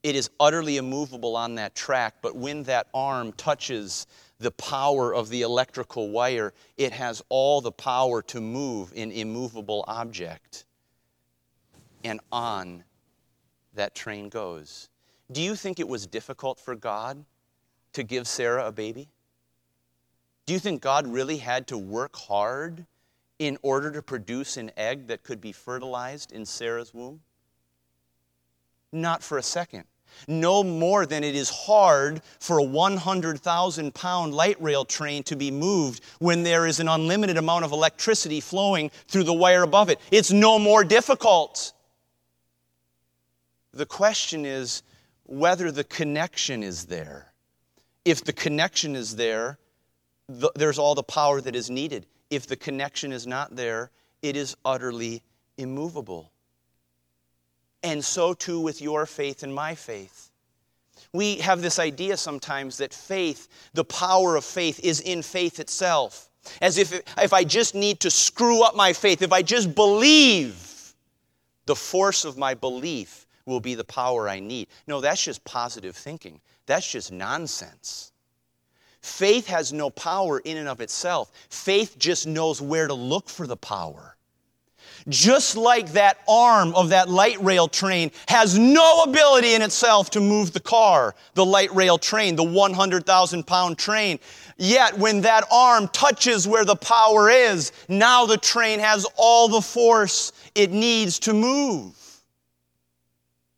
It 0.04 0.16
is 0.16 0.30
utterly 0.40 0.78
immovable 0.78 1.36
on 1.36 1.56
that 1.56 1.76
track, 1.76 2.16
but 2.22 2.36
when 2.36 2.64
that 2.64 2.88
arm 2.94 3.34
touches 3.34 4.06
the 4.40 4.52
power 4.52 5.14
of 5.14 5.30
the 5.30 5.42
electrical 5.42 6.10
wire, 6.10 6.54
it 6.78 6.92
has 6.94 7.24
all 7.30 7.62
the 7.62 7.72
power 7.72 8.22
to 8.24 8.40
move 8.40 8.94
an 8.96 9.12
immovable 9.12 9.84
object. 9.88 10.66
And 12.04 12.20
on 12.32 12.84
that 13.74 13.96
train 13.96 14.30
goes. 14.30 14.90
Do 15.32 15.42
you 15.42 15.56
think 15.56 15.80
it 15.80 15.88
was 15.88 16.06
difficult 16.06 16.60
for 16.60 16.76
God 16.76 17.26
to 17.94 18.04
give 18.04 18.28
Sarah 18.28 18.68
a 18.68 18.72
baby? 18.72 19.10
Do 20.46 20.54
you 20.54 20.60
think 20.60 20.82
God 20.82 21.08
really 21.08 21.38
had 21.38 21.68
to 21.68 21.78
work 21.78 22.16
hard 22.16 22.86
in 23.40 23.58
order 23.62 23.92
to 23.92 24.02
produce 24.02 24.58
an 24.58 24.72
egg 24.78 25.08
that 25.08 25.24
could 25.24 25.40
be 25.40 25.52
fertilized 25.52 26.32
in 26.32 26.46
Sarah's 26.46 26.94
womb? 26.94 27.22
Not 28.92 29.22
for 29.22 29.38
a 29.38 29.44
second. 29.44 29.84
No 30.28 30.64
more 30.64 31.06
than 31.06 31.24
it 31.24 31.36
is 31.36 31.50
hard 31.50 32.22
for 32.40 32.58
a 32.58 32.64
100,000 32.64 33.94
pound 33.94 34.34
light 34.34 34.60
rail 34.62 34.86
train 34.86 35.24
to 35.24 35.36
be 35.36 35.52
moved 35.52 36.04
when 36.20 36.44
there 36.44 36.66
is 36.66 36.80
an 36.80 36.88
unlimited 36.88 37.38
amount 37.38 37.66
of 37.66 37.72
electricity 37.72 38.40
flowing 38.40 38.90
through 39.08 39.24
the 39.24 39.34
wire 39.34 39.64
above 39.64 39.90
it. 39.90 40.00
It's 40.12 40.32
no 40.32 40.58
more 40.58 40.84
difficult. 40.84 41.74
The 43.74 43.86
question 43.86 44.46
is 44.46 44.82
whether 45.26 45.72
the 45.72 45.84
connection 45.84 46.64
is 46.64 46.86
there. 46.86 47.32
If 48.06 48.24
the 48.24 48.34
connection 48.34 48.96
is 48.96 49.18
there, 49.18 49.60
the, 50.30 50.52
there's 50.56 50.80
all 50.80 50.96
the 50.96 51.04
power 51.04 51.42
that 51.42 51.56
is 51.56 51.70
needed. 51.70 52.06
If 52.30 52.48
the 52.48 52.56
connection 52.56 53.12
is 53.12 53.26
not 53.26 53.56
there, 53.56 53.92
it 54.22 54.36
is 54.36 54.56
utterly 54.66 55.24
immovable. 55.58 56.32
And 57.84 58.04
so 58.04 58.34
too 58.34 58.60
with 58.60 58.82
your 58.82 59.06
faith 59.06 59.44
and 59.44 59.54
my 59.54 59.76
faith. 59.76 60.32
We 61.14 61.38
have 61.38 61.62
this 61.62 61.80
idea 61.80 62.18
sometimes 62.18 62.78
that 62.78 62.94
faith, 62.94 63.48
the 63.74 63.86
power 63.86 64.36
of 64.36 64.44
faith, 64.44 64.80
is 64.84 65.00
in 65.00 65.22
faith 65.22 65.60
itself. 65.60 66.30
As 66.62 66.78
if, 66.78 67.02
if 67.18 67.34
I 67.34 67.44
just 67.44 67.76
need 67.76 68.00
to 68.02 68.12
screw 68.12 68.64
up 68.64 68.76
my 68.76 68.94
faith, 68.94 69.22
if 69.22 69.32
I 69.32 69.42
just 69.42 69.76
believe, 69.76 70.96
the 71.66 71.76
force 71.76 72.26
of 72.26 72.38
my 72.38 72.54
belief 72.54 73.26
will 73.46 73.60
be 73.60 73.76
the 73.76 73.84
power 73.84 74.28
I 74.28 74.40
need. 74.40 74.68
No, 74.88 75.02
that's 75.02 75.24
just 75.24 75.44
positive 75.44 75.96
thinking. 75.96 76.42
That's 76.66 76.90
just 76.90 77.12
nonsense. 77.12 78.12
Faith 79.02 79.48
has 79.48 79.72
no 79.72 79.90
power 79.90 80.40
in 80.40 80.58
and 80.58 80.68
of 80.68 80.82
itself. 80.82 81.32
Faith 81.50 81.98
just 81.98 82.28
knows 82.28 82.62
where 82.62 82.88
to 82.88 82.94
look 82.94 83.30
for 83.30 83.48
the 83.48 83.58
power. 83.58 84.18
Just 85.10 85.56
like 85.56 85.94
that 85.94 86.20
arm 86.28 86.76
of 86.76 86.90
that 86.90 87.10
light 87.10 87.42
rail 87.42 87.68
train 87.68 88.12
has 88.28 88.58
no 88.58 89.04
ability 89.04 89.54
in 89.54 89.62
itself 89.62 90.10
to 90.12 90.20
move 90.20 90.52
the 90.52 90.60
car, 90.60 91.16
the 91.34 91.46
light 91.46 91.74
rail 91.74 91.98
train, 91.98 92.36
the 92.36 92.44
100,000 92.44 93.48
pound 93.48 93.78
train. 93.78 94.20
Yet 94.58 94.98
when 94.98 95.22
that 95.22 95.46
arm 95.50 95.88
touches 95.90 96.48
where 96.48 96.66
the 96.66 96.76
power 96.76 97.30
is, 97.30 97.72
now 97.88 98.26
the 98.26 98.38
train 98.38 98.80
has 98.80 99.06
all 99.16 99.48
the 99.48 99.62
force 99.62 100.34
it 100.56 100.72
needs 100.72 101.20
to 101.20 101.34
move. 101.34 101.94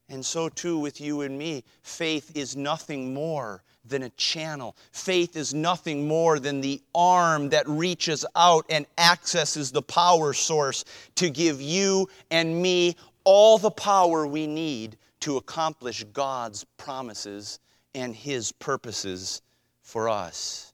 And 0.09 0.23
so 0.23 0.49
too 0.49 0.77
with 0.77 1.01
you 1.01 1.21
and 1.21 1.37
me, 1.37 1.63
faith 1.81 2.35
is 2.35 2.55
nothing 2.55 3.13
more 3.13 3.63
than 3.89 4.03
a 4.03 4.09
channel. 4.11 4.75
Faith 4.91 5.35
is 5.35 5.53
nothing 5.53 6.07
more 6.07 6.39
than 6.39 6.61
the 6.61 6.81
arm 6.93 7.49
that 7.49 7.67
reaches 7.67 8.25
out 8.35 8.65
and 8.69 8.85
accesses 8.97 9.71
the 9.71 9.81
power 9.81 10.33
source 10.33 10.85
to 11.15 11.29
give 11.29 11.61
you 11.61 12.07
and 12.31 12.61
me 12.61 12.95
all 13.23 13.57
the 13.57 13.71
power 13.71 14.25
we 14.25 14.47
need 14.47 14.97
to 15.19 15.37
accomplish 15.37 16.03
God's 16.13 16.63
promises 16.77 17.59
and 17.93 18.15
His 18.15 18.51
purposes 18.53 19.41
for 19.81 20.07
us. 20.07 20.73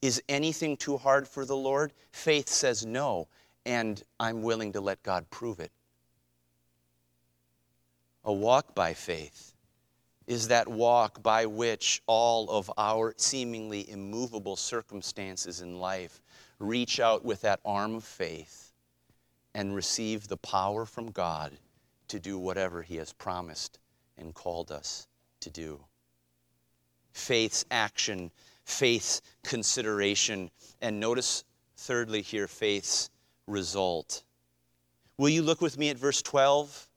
Is 0.00 0.22
anything 0.28 0.76
too 0.76 0.96
hard 0.96 1.28
for 1.28 1.44
the 1.44 1.56
Lord? 1.56 1.92
Faith 2.12 2.48
says 2.48 2.86
no, 2.86 3.28
and 3.66 4.02
I'm 4.18 4.42
willing 4.42 4.72
to 4.72 4.80
let 4.80 5.02
God 5.02 5.28
prove 5.30 5.60
it. 5.60 5.72
A 8.24 8.32
walk 8.32 8.74
by 8.74 8.94
faith 8.94 9.54
is 10.28 10.48
that 10.48 10.68
walk 10.68 11.22
by 11.22 11.46
which 11.46 12.02
all 12.06 12.50
of 12.50 12.70
our 12.76 13.14
seemingly 13.16 13.90
immovable 13.90 14.56
circumstances 14.56 15.62
in 15.62 15.80
life 15.80 16.20
reach 16.58 17.00
out 17.00 17.24
with 17.24 17.40
that 17.40 17.58
arm 17.64 17.94
of 17.94 18.04
faith 18.04 18.74
and 19.54 19.74
receive 19.74 20.28
the 20.28 20.36
power 20.36 20.84
from 20.84 21.10
God 21.10 21.56
to 22.08 22.20
do 22.20 22.38
whatever 22.38 22.82
He 22.82 22.96
has 22.96 23.14
promised 23.14 23.78
and 24.18 24.34
called 24.34 24.70
us 24.70 25.08
to 25.40 25.48
do. 25.48 25.80
Faith's 27.12 27.64
action, 27.70 28.30
faith's 28.64 29.22
consideration, 29.42 30.50
and 30.82 31.00
notice, 31.00 31.42
thirdly, 31.78 32.20
here, 32.20 32.46
faith's 32.46 33.08
result. 33.46 34.24
Will 35.16 35.30
you 35.30 35.40
look 35.40 35.62
with 35.62 35.78
me 35.78 35.88
at 35.88 35.96
verse 35.96 36.20
12? 36.20 36.87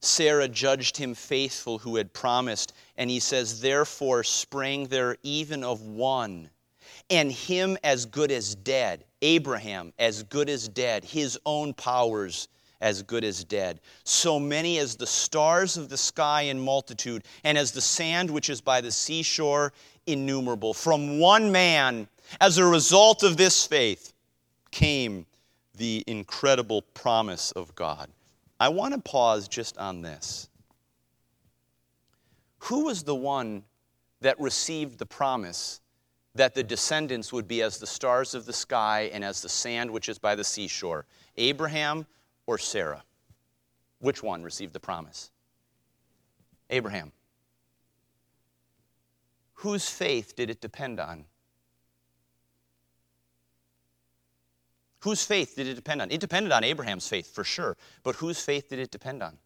Sarah 0.00 0.48
judged 0.48 0.96
him 0.96 1.14
faithful 1.14 1.78
who 1.78 1.96
had 1.96 2.12
promised. 2.12 2.72
And 2.96 3.10
he 3.10 3.20
says, 3.20 3.60
Therefore 3.60 4.24
sprang 4.24 4.86
there 4.86 5.16
even 5.22 5.62
of 5.62 5.82
one, 5.82 6.50
and 7.08 7.30
him 7.30 7.76
as 7.84 8.06
good 8.06 8.30
as 8.30 8.54
dead, 8.54 9.04
Abraham 9.22 9.92
as 9.98 10.22
good 10.22 10.48
as 10.48 10.68
dead, 10.68 11.04
his 11.04 11.38
own 11.44 11.74
powers 11.74 12.48
as 12.80 13.02
good 13.02 13.24
as 13.24 13.44
dead. 13.44 13.80
So 14.04 14.40
many 14.40 14.78
as 14.78 14.96
the 14.96 15.06
stars 15.06 15.76
of 15.76 15.88
the 15.88 15.98
sky 15.98 16.42
in 16.42 16.58
multitude, 16.58 17.24
and 17.44 17.58
as 17.58 17.72
the 17.72 17.80
sand 17.80 18.30
which 18.30 18.48
is 18.48 18.60
by 18.60 18.80
the 18.80 18.90
seashore 18.90 19.72
innumerable. 20.06 20.72
From 20.72 21.18
one 21.18 21.52
man, 21.52 22.08
as 22.40 22.56
a 22.58 22.64
result 22.64 23.22
of 23.22 23.36
this 23.36 23.66
faith, 23.66 24.14
came 24.70 25.26
the 25.76 26.04
incredible 26.06 26.82
promise 26.94 27.52
of 27.52 27.74
God. 27.74 28.08
I 28.60 28.68
want 28.68 28.92
to 28.92 29.00
pause 29.00 29.48
just 29.48 29.78
on 29.78 30.02
this. 30.02 30.50
Who 32.58 32.84
was 32.84 33.02
the 33.02 33.14
one 33.14 33.64
that 34.20 34.38
received 34.38 34.98
the 34.98 35.06
promise 35.06 35.80
that 36.34 36.54
the 36.54 36.62
descendants 36.62 37.32
would 37.32 37.48
be 37.48 37.62
as 37.62 37.78
the 37.78 37.86
stars 37.86 38.34
of 38.34 38.44
the 38.44 38.52
sky 38.52 39.10
and 39.14 39.24
as 39.24 39.40
the 39.40 39.48
sand 39.48 39.90
which 39.90 40.10
is 40.10 40.18
by 40.18 40.34
the 40.34 40.44
seashore? 40.44 41.06
Abraham 41.38 42.06
or 42.46 42.58
Sarah? 42.58 43.02
Which 43.98 44.22
one 44.22 44.42
received 44.42 44.74
the 44.74 44.80
promise? 44.80 45.30
Abraham. 46.68 47.12
Whose 49.54 49.88
faith 49.88 50.36
did 50.36 50.50
it 50.50 50.60
depend 50.60 51.00
on? 51.00 51.24
Whose 55.00 55.24
faith 55.24 55.56
did 55.56 55.66
it 55.66 55.74
depend 55.74 56.02
on? 56.02 56.10
It 56.10 56.20
depended 56.20 56.52
on 56.52 56.62
Abraham's 56.62 57.08
faith, 57.08 57.34
for 57.34 57.44
sure. 57.44 57.76
But 58.02 58.16
whose 58.16 58.40
faith 58.40 58.68
did 58.68 58.78
it 58.78 58.90
depend 58.90 59.22
on? 59.22 59.38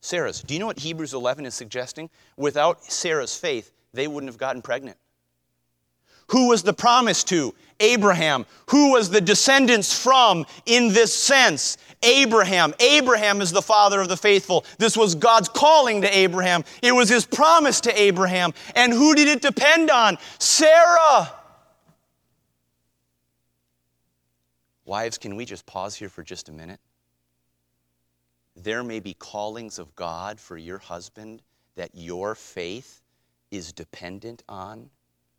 Sarah's. 0.00 0.42
Do 0.42 0.52
you 0.52 0.60
know 0.60 0.66
what 0.66 0.80
Hebrews 0.80 1.14
11 1.14 1.46
is 1.46 1.54
suggesting? 1.54 2.10
Without 2.36 2.84
Sarah's 2.84 3.36
faith, 3.36 3.72
they 3.94 4.08
wouldn't 4.08 4.30
have 4.30 4.38
gotten 4.38 4.60
pregnant. 4.60 4.98
Who 6.28 6.48
was 6.48 6.62
the 6.62 6.72
promise 6.72 7.24
to? 7.24 7.54
Abraham. 7.80 8.46
Who 8.70 8.92
was 8.92 9.10
the 9.10 9.20
descendants 9.20 9.96
from 9.98 10.46
in 10.66 10.88
this 10.92 11.14
sense? 11.14 11.78
Abraham. 12.02 12.74
Abraham 12.80 13.40
is 13.40 13.52
the 13.52 13.62
father 13.62 14.00
of 14.00 14.08
the 14.08 14.16
faithful. 14.16 14.64
This 14.78 14.96
was 14.96 15.14
God's 15.14 15.48
calling 15.48 16.02
to 16.02 16.16
Abraham. 16.16 16.64
It 16.82 16.92
was 16.92 17.08
his 17.08 17.24
promise 17.24 17.80
to 17.82 18.00
Abraham. 18.00 18.52
And 18.74 18.92
who 18.92 19.14
did 19.14 19.28
it 19.28 19.42
depend 19.42 19.90
on? 19.90 20.18
Sarah. 20.38 21.32
Wives, 24.84 25.18
can 25.18 25.36
we 25.36 25.44
just 25.44 25.64
pause 25.66 25.94
here 25.94 26.08
for 26.08 26.22
just 26.22 26.48
a 26.48 26.52
minute? 26.52 26.80
There 28.56 28.82
may 28.82 29.00
be 29.00 29.14
callings 29.14 29.78
of 29.78 29.94
God 29.96 30.38
for 30.38 30.56
your 30.56 30.78
husband 30.78 31.42
that 31.76 31.90
your 31.94 32.34
faith 32.34 33.00
is 33.50 33.72
dependent 33.72 34.42
on, 34.48 34.90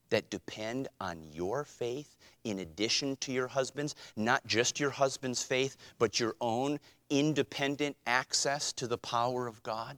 that 0.10 0.30
depend 0.30 0.88
on 1.00 1.22
your 1.32 1.64
faith 1.64 2.16
in 2.44 2.60
addition 2.60 3.16
to 3.18 3.32
your 3.32 3.48
husband's, 3.48 3.96
not 4.16 4.46
just 4.46 4.80
your 4.80 4.90
husband's 4.90 5.44
faith, 5.44 5.78
but 6.00 6.20
your 6.20 6.36
own 6.42 6.80
independent 7.10 7.96
access 8.08 8.72
to 8.74 8.88
the 8.88 8.98
power 8.98 9.48
of 9.48 9.62
God? 9.64 9.98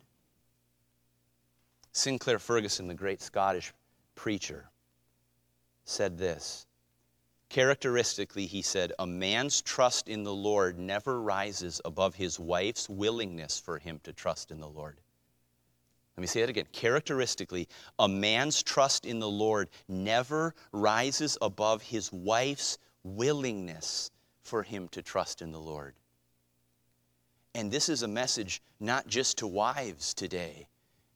Sinclair 1.91 2.39
Ferguson, 2.39 2.87
the 2.87 2.93
great 2.93 3.21
Scottish 3.21 3.73
preacher, 4.15 4.69
said 5.85 6.17
this 6.17 6.64
Characteristically, 7.49 8.47
he 8.47 8.61
said, 8.61 8.91
a 8.99 9.07
man's 9.07 9.61
trust 9.61 10.09
in 10.09 10.23
the 10.23 10.33
Lord 10.33 10.77
never 10.79 11.21
rises 11.21 11.79
above 11.85 12.15
his 12.15 12.39
wife's 12.39 12.89
willingness 12.89 13.59
for 13.59 13.77
him 13.77 13.99
to 14.03 14.13
trust 14.13 14.51
in 14.51 14.59
the 14.59 14.67
Lord. 14.67 14.99
Let 16.17 16.21
me 16.21 16.27
say 16.27 16.41
that 16.41 16.49
again. 16.49 16.67
Characteristically, 16.71 17.67
a 17.99 18.07
man's 18.07 18.63
trust 18.63 19.05
in 19.05 19.19
the 19.19 19.29
Lord 19.29 19.69
never 19.87 20.55
rises 20.71 21.37
above 21.41 21.81
his 21.81 22.11
wife's 22.11 22.77
willingness 23.03 24.11
for 24.41 24.63
him 24.63 24.87
to 24.89 25.01
trust 25.01 25.41
in 25.41 25.51
the 25.51 25.59
Lord. 25.59 25.93
And 27.53 27.71
this 27.71 27.89
is 27.89 28.01
a 28.01 28.07
message 28.07 28.61
not 28.79 29.07
just 29.07 29.37
to 29.39 29.47
wives 29.47 30.13
today, 30.13 30.67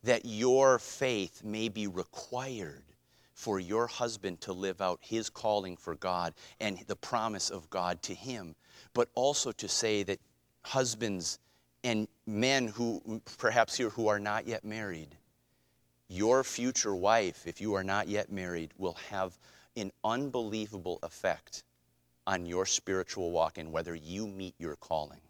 that 0.03 0.25
your 0.25 0.79
faith 0.79 1.43
may 1.43 1.69
be 1.69 1.87
required 1.87 2.83
for 3.39 3.58
your 3.58 3.88
husband 3.88 4.41
to 4.41 4.52
live 4.52 4.82
out 4.82 4.99
his 5.02 5.30
calling 5.30 5.78
for 5.78 5.95
God 5.95 6.34
and 6.60 6.78
the 6.88 6.95
promise 6.97 7.49
of 7.49 7.69
God 7.69 8.02
to 8.02 8.13
him, 8.13 8.54
but 8.93 9.08
also 9.15 9.54
to 9.54 9.69
say 9.69 10.04
that 10.04 10.19
husbands 10.63 11.39
and 11.86 12.10
men 12.28 12.67
who 12.67 13.21
perhaps 13.38 13.78
here 13.78 13.91
who 13.91 14.10
are 14.10 14.19
not 14.19 14.45
yet 14.45 14.65
married, 14.65 15.15
your 16.10 16.43
future 16.43 16.93
wife, 16.93 17.47
if 17.47 17.62
you 17.62 17.75
are 17.75 17.84
not 17.84 18.10
yet 18.10 18.30
married, 18.30 18.71
will 18.78 18.97
have 19.10 19.39
an 19.78 19.89
unbelievable 20.04 20.99
effect 21.02 21.63
on 22.28 22.45
your 22.45 22.65
spiritual 22.65 23.32
walk 23.32 23.58
and 23.58 23.71
whether 23.71 23.95
you 23.95 24.28
meet 24.28 24.54
your 24.60 24.75
calling. 24.75 25.21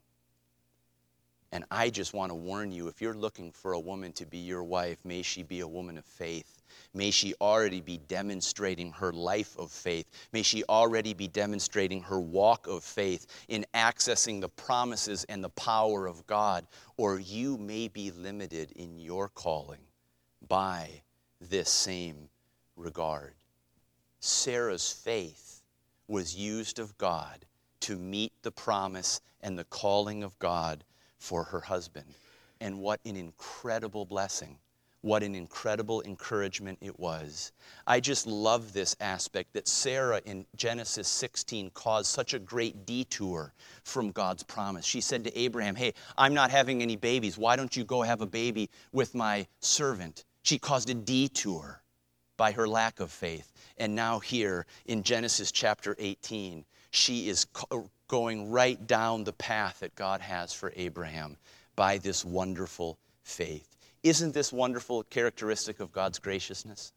And 1.52 1.63
I 1.69 1.91
just 1.91 2.15
want 2.15 2.32
to 2.32 2.36
warn 2.36 2.72
you 2.72 2.88
if 2.88 3.04
you're 3.04 3.13
looking 3.13 3.52
for 3.52 3.74
a 3.74 3.80
woman 3.80 4.13
to 4.13 4.26
be 4.26 4.39
your 4.39 4.63
wife, 4.63 4.98
may 5.06 5.22
she 5.22 5.43
be 5.43 5.60
a 5.60 5.67
woman 5.67 5.95
of 5.95 6.06
faith. 6.06 6.59
May 6.93 7.12
she 7.12 7.34
already 7.41 7.82
be 7.82 7.97
demonstrating 7.97 8.91
her 8.93 9.12
life 9.13 9.58
of 9.58 9.71
faith. 9.71 10.08
May 10.32 10.43
she 10.43 10.63
already 10.65 11.13
be 11.13 11.27
demonstrating 11.27 12.01
her 12.03 12.19
walk 12.19 12.67
of 12.67 12.84
faith 12.84 13.27
in 13.47 13.65
accessing 13.73 14.41
the 14.41 14.49
promises 14.49 15.25
and 15.29 15.43
the 15.43 15.49
power 15.49 16.08
of 16.08 16.25
God. 16.27 16.65
Or 16.97 17.19
you 17.19 17.58
may 17.58 17.88
be 17.88 18.12
limited 18.12 18.71
in 18.71 18.97
your 18.99 19.29
calling 19.29 19.82
by 20.47 21.01
this 21.39 21.69
same 21.69 22.29
regard. 22.75 23.34
Sarah's 24.19 24.91
faith 24.91 25.62
was 26.08 26.36
used 26.36 26.79
of 26.79 26.97
God 26.97 27.45
to 27.82 27.97
meet 27.97 28.34
the 28.41 28.51
promise 28.51 29.21
and 29.41 29.58
the 29.58 29.63
calling 29.65 30.23
of 30.23 30.38
God 30.39 30.84
for 31.17 31.43
her 31.43 31.62
husband. 31.62 32.13
And 32.60 32.79
what 32.79 32.99
an 33.05 33.15
incredible 33.15 34.05
blessing. 34.05 34.58
What 35.01 35.23
an 35.23 35.33
incredible 35.33 36.01
encouragement 36.01 36.77
it 36.81 36.99
was. 36.99 37.53
I 37.88 38.01
just 38.01 38.27
love 38.27 38.73
this 38.73 38.97
aspect 38.99 39.53
that 39.53 39.67
Sarah 39.67 40.21
in 40.25 40.45
Genesis 40.57 41.07
16 41.07 41.71
caused 41.73 42.07
such 42.07 42.33
a 42.33 42.39
great 42.39 42.85
detour 42.85 43.53
from 43.85 44.12
God's 44.12 44.43
promise. 44.43 44.85
She 44.85 44.99
said 44.99 45.23
to 45.23 45.39
Abraham, 45.39 45.75
Hey, 45.75 45.93
I'm 46.17 46.33
not 46.33 46.51
having 46.51 46.81
any 46.81 46.97
babies. 46.97 47.38
Why 47.38 47.55
don't 47.55 47.77
you 47.77 47.85
go 47.85 48.01
have 48.01 48.19
a 48.19 48.25
baby 48.25 48.69
with 48.91 49.15
my 49.15 49.47
servant? 49.62 50.25
She 50.43 50.59
caused 50.59 50.89
a 50.89 50.93
detour 50.93 51.81
by 52.35 52.51
her 52.51 52.67
lack 52.67 52.99
of 52.99 53.12
faith. 53.12 53.53
And 53.77 53.95
now, 53.95 54.19
here 54.19 54.65
in 54.85 55.03
Genesis 55.03 55.51
chapter 55.51 55.95
18, 55.99 56.65
she 56.91 57.29
is 57.29 57.45
uh, 57.71 57.79
going 58.07 58.49
right 58.49 58.85
down 58.88 59.23
the 59.23 59.33
path 59.33 59.79
that 59.79 59.95
God 59.95 60.19
has 60.21 60.51
for 60.51 60.73
Abraham 60.75 61.38
by 61.75 61.97
this 61.97 62.25
wonderful 62.25 62.97
faith. 63.23 63.77
Isn't 64.03 64.33
this 64.33 64.53
wonderful 64.53 65.03
characteristic 65.03 65.79
of 65.79 65.91
God's 65.91 66.19
graciousness? 66.19 66.93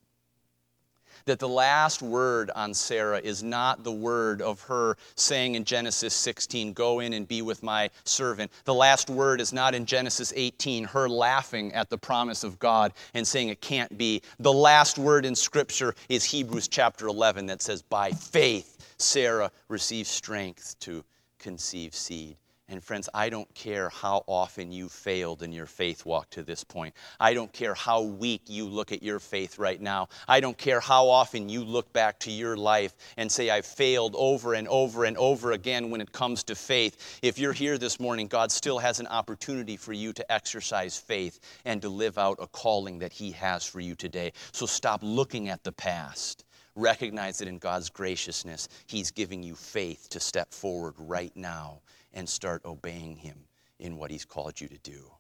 That 1.26 1.38
the 1.38 1.48
last 1.48 2.02
word 2.02 2.50
on 2.54 2.74
Sarah 2.74 3.18
is 3.18 3.42
not 3.42 3.84
the 3.84 3.92
word 3.92 4.42
of 4.42 4.60
her 4.62 4.96
saying 5.14 5.54
in 5.54 5.64
Genesis 5.64 6.14
16, 6.14 6.72
Go 6.72 7.00
in 7.00 7.12
and 7.12 7.28
be 7.28 7.42
with 7.42 7.62
my 7.62 7.90
servant. 8.04 8.50
The 8.64 8.74
last 8.74 9.08
word 9.08 9.40
is 9.40 9.52
not 9.52 9.74
in 9.74 9.86
Genesis 9.86 10.32
18, 10.34 10.84
her 10.84 11.08
laughing 11.08 11.72
at 11.74 11.90
the 11.90 11.98
promise 11.98 12.42
of 12.42 12.58
God 12.58 12.92
and 13.14 13.26
saying 13.26 13.50
it 13.50 13.60
can't 13.60 13.96
be. 13.96 14.22
The 14.40 14.52
last 14.52 14.98
word 14.98 15.24
in 15.24 15.36
Scripture 15.36 15.94
is 16.08 16.24
Hebrews 16.24 16.66
chapter 16.66 17.06
11 17.06 17.46
that 17.46 17.62
says, 17.62 17.82
By 17.82 18.10
faith 18.10 18.94
Sarah 18.98 19.50
received 19.68 20.08
strength 20.08 20.76
to 20.80 21.04
conceive 21.38 21.94
seed. 21.94 22.36
And 22.72 22.82
friends, 22.82 23.06
I 23.12 23.28
don't 23.28 23.52
care 23.54 23.90
how 23.90 24.24
often 24.26 24.72
you 24.72 24.88
failed 24.88 25.42
in 25.42 25.52
your 25.52 25.66
faith 25.66 26.06
walk 26.06 26.30
to 26.30 26.42
this 26.42 26.64
point. 26.64 26.94
I 27.20 27.34
don't 27.34 27.52
care 27.52 27.74
how 27.74 28.00
weak 28.00 28.44
you 28.46 28.64
look 28.64 28.92
at 28.92 29.02
your 29.02 29.18
faith 29.18 29.58
right 29.58 29.78
now. 29.78 30.08
I 30.26 30.40
don't 30.40 30.56
care 30.56 30.80
how 30.80 31.10
often 31.10 31.50
you 31.50 31.64
look 31.64 31.92
back 31.92 32.18
to 32.20 32.30
your 32.30 32.56
life 32.56 32.94
and 33.18 33.30
say, 33.30 33.50
I've 33.50 33.66
failed 33.66 34.14
over 34.16 34.54
and 34.54 34.66
over 34.68 35.04
and 35.04 35.18
over 35.18 35.52
again 35.52 35.90
when 35.90 36.00
it 36.00 36.12
comes 36.12 36.44
to 36.44 36.54
faith. 36.54 37.20
If 37.20 37.38
you're 37.38 37.52
here 37.52 37.76
this 37.76 38.00
morning, 38.00 38.26
God 38.26 38.50
still 38.50 38.78
has 38.78 39.00
an 39.00 39.06
opportunity 39.08 39.76
for 39.76 39.92
you 39.92 40.14
to 40.14 40.32
exercise 40.32 40.96
faith 40.96 41.40
and 41.66 41.82
to 41.82 41.90
live 41.90 42.16
out 42.16 42.38
a 42.40 42.46
calling 42.46 43.00
that 43.00 43.12
He 43.12 43.32
has 43.32 43.66
for 43.66 43.80
you 43.80 43.94
today. 43.94 44.32
So 44.52 44.64
stop 44.64 45.00
looking 45.02 45.50
at 45.50 45.62
the 45.62 45.72
past 45.72 46.46
recognize 46.74 47.36
that 47.36 47.48
in 47.48 47.58
God's 47.58 47.90
graciousness, 47.90 48.66
He's 48.86 49.10
giving 49.10 49.42
you 49.42 49.54
faith 49.54 50.08
to 50.08 50.18
step 50.18 50.54
forward 50.54 50.94
right 50.96 51.36
now 51.36 51.82
and 52.14 52.28
start 52.28 52.64
obeying 52.64 53.16
Him 53.16 53.44
in 53.78 53.96
what 53.96 54.10
He's 54.10 54.24
called 54.24 54.60
you 54.60 54.68
to 54.68 54.78
do. 54.78 55.10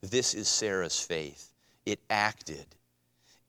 This 0.00 0.34
is 0.34 0.48
Sarah's 0.48 0.98
faith. 0.98 1.52
It 1.84 2.00
acted, 2.08 2.66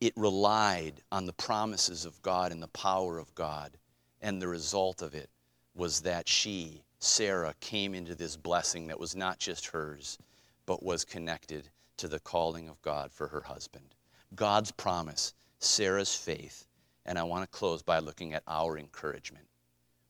it 0.00 0.12
relied 0.16 1.02
on 1.10 1.26
the 1.26 1.32
promises 1.32 2.04
of 2.04 2.20
God 2.22 2.52
and 2.52 2.62
the 2.62 2.68
power 2.68 3.18
of 3.18 3.34
God. 3.34 3.76
And 4.20 4.40
the 4.40 4.48
result 4.48 5.02
of 5.02 5.14
it 5.14 5.30
was 5.74 6.00
that 6.02 6.28
she, 6.28 6.82
Sarah, 6.98 7.54
came 7.60 7.94
into 7.94 8.14
this 8.14 8.36
blessing 8.36 8.86
that 8.88 9.00
was 9.00 9.16
not 9.16 9.38
just 9.38 9.66
hers, 9.66 10.18
but 10.66 10.82
was 10.82 11.04
connected 11.04 11.68
to 11.96 12.08
the 12.08 12.20
calling 12.20 12.68
of 12.68 12.80
God 12.82 13.12
for 13.12 13.28
her 13.28 13.42
husband. 13.42 13.94
God's 14.34 14.70
promise 14.70 15.34
Sarah's 15.58 16.14
faith, 16.14 16.66
and 17.06 17.18
I 17.18 17.22
want 17.22 17.42
to 17.44 17.58
close 17.58 17.82
by 17.82 17.98
looking 17.98 18.34
at 18.34 18.42
our 18.46 18.78
encouragement. 18.78 19.46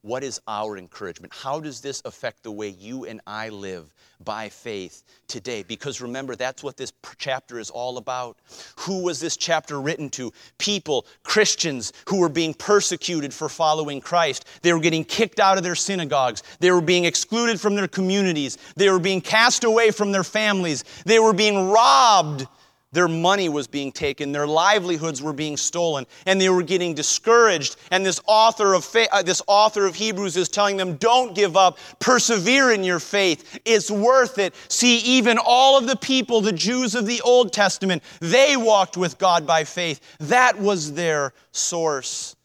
What 0.03 0.25
is 0.25 0.41
our 0.49 0.77
encouragement? 0.77 1.33
How 1.33 1.61
does 1.61 1.81
this 1.81 2.03
affect 2.05 2.43
the 2.43 2.51
way 2.51 2.69
you 2.71 3.05
and 3.05 3.21
I 3.25 3.51
live 3.51 3.95
by 4.25 4.49
faith 4.49 5.05
today? 5.29 5.63
Because 5.63 6.01
remember, 6.01 6.35
that's 6.35 6.61
what 6.61 6.77
this 6.77 6.93
chapter 7.19 7.61
is 7.61 7.71
all 7.71 7.99
about. 7.99 8.37
Who 8.81 9.05
was 9.05 9.21
this 9.21 9.37
chapter 9.37 9.81
written 9.81 10.11
to? 10.11 10.33
People, 10.59 11.07
Christians 11.23 11.93
who 12.09 12.19
were 12.19 12.29
being 12.29 12.53
persecuted 12.53 13.33
for 13.33 13.49
following 13.49 14.01
Christ. 14.01 14.45
They 14.63 14.73
were 14.73 14.81
getting 14.81 15.05
kicked 15.05 15.39
out 15.39 15.57
of 15.57 15.63
their 15.63 15.77
synagogues. 15.77 16.43
They 16.59 16.73
were 16.73 16.81
being 16.81 17.05
excluded 17.05 17.61
from 17.61 17.77
their 17.77 17.87
communities. 17.87 18.59
They 18.75 18.91
were 18.91 18.99
being 18.99 19.21
cast 19.21 19.63
away 19.63 19.93
from 19.93 20.11
their 20.11 20.25
families. 20.25 20.83
They 21.07 21.21
were 21.21 21.33
being 21.33 21.71
robbed 21.71 22.49
their 22.93 23.09
money 23.09 23.49
was 23.49 23.67
being 23.67 23.91
taken, 23.91 24.33
their 24.33 24.47
livelihoods 24.47 25.23
were 25.23 25.33
being 25.33 25.57
stolen, 25.57 26.07
and 26.27 26.41
they 26.41 26.49
were 26.49 26.63
getting 26.63 26.95
discouraged. 26.95 27.77
And 27.91 28.05
this 28.05 28.21
author 28.27 28.75
of 28.75 28.85
fa- 28.85 29.13
uh, 29.13 29.23
this 29.23 29.43
author 29.47 29.87
of 29.87 29.95
Hebrews 29.95 30.37
is 30.37 30.49
telling 30.49 30.77
them, 30.77 30.97
"Don't 30.97 31.35
give 31.35 31.57
up. 31.57 31.79
Persevere 31.99 32.71
in 32.73 32.85
your 32.85 33.01
faith. 33.01 33.59
It's 33.65 33.91
worth 33.91 34.39
it." 34.39 34.55
See, 34.69 34.99
even 34.99 35.39
all 35.39 35.79
of 35.79 35.87
the 35.87 35.97
people, 35.97 36.41
the 36.41 36.53
Jews 36.53 36.95
of 36.95 37.07
the 37.07 37.21
Old 37.23 37.53
Testament, 37.53 38.03
they 38.21 38.57
walked 38.57 38.97
with 38.97 39.19
God 39.19 39.47
by 39.47 39.65
faith. 39.65 40.01
That 40.21 40.59
was 40.59 40.93
their 40.93 41.33
source 41.51 42.37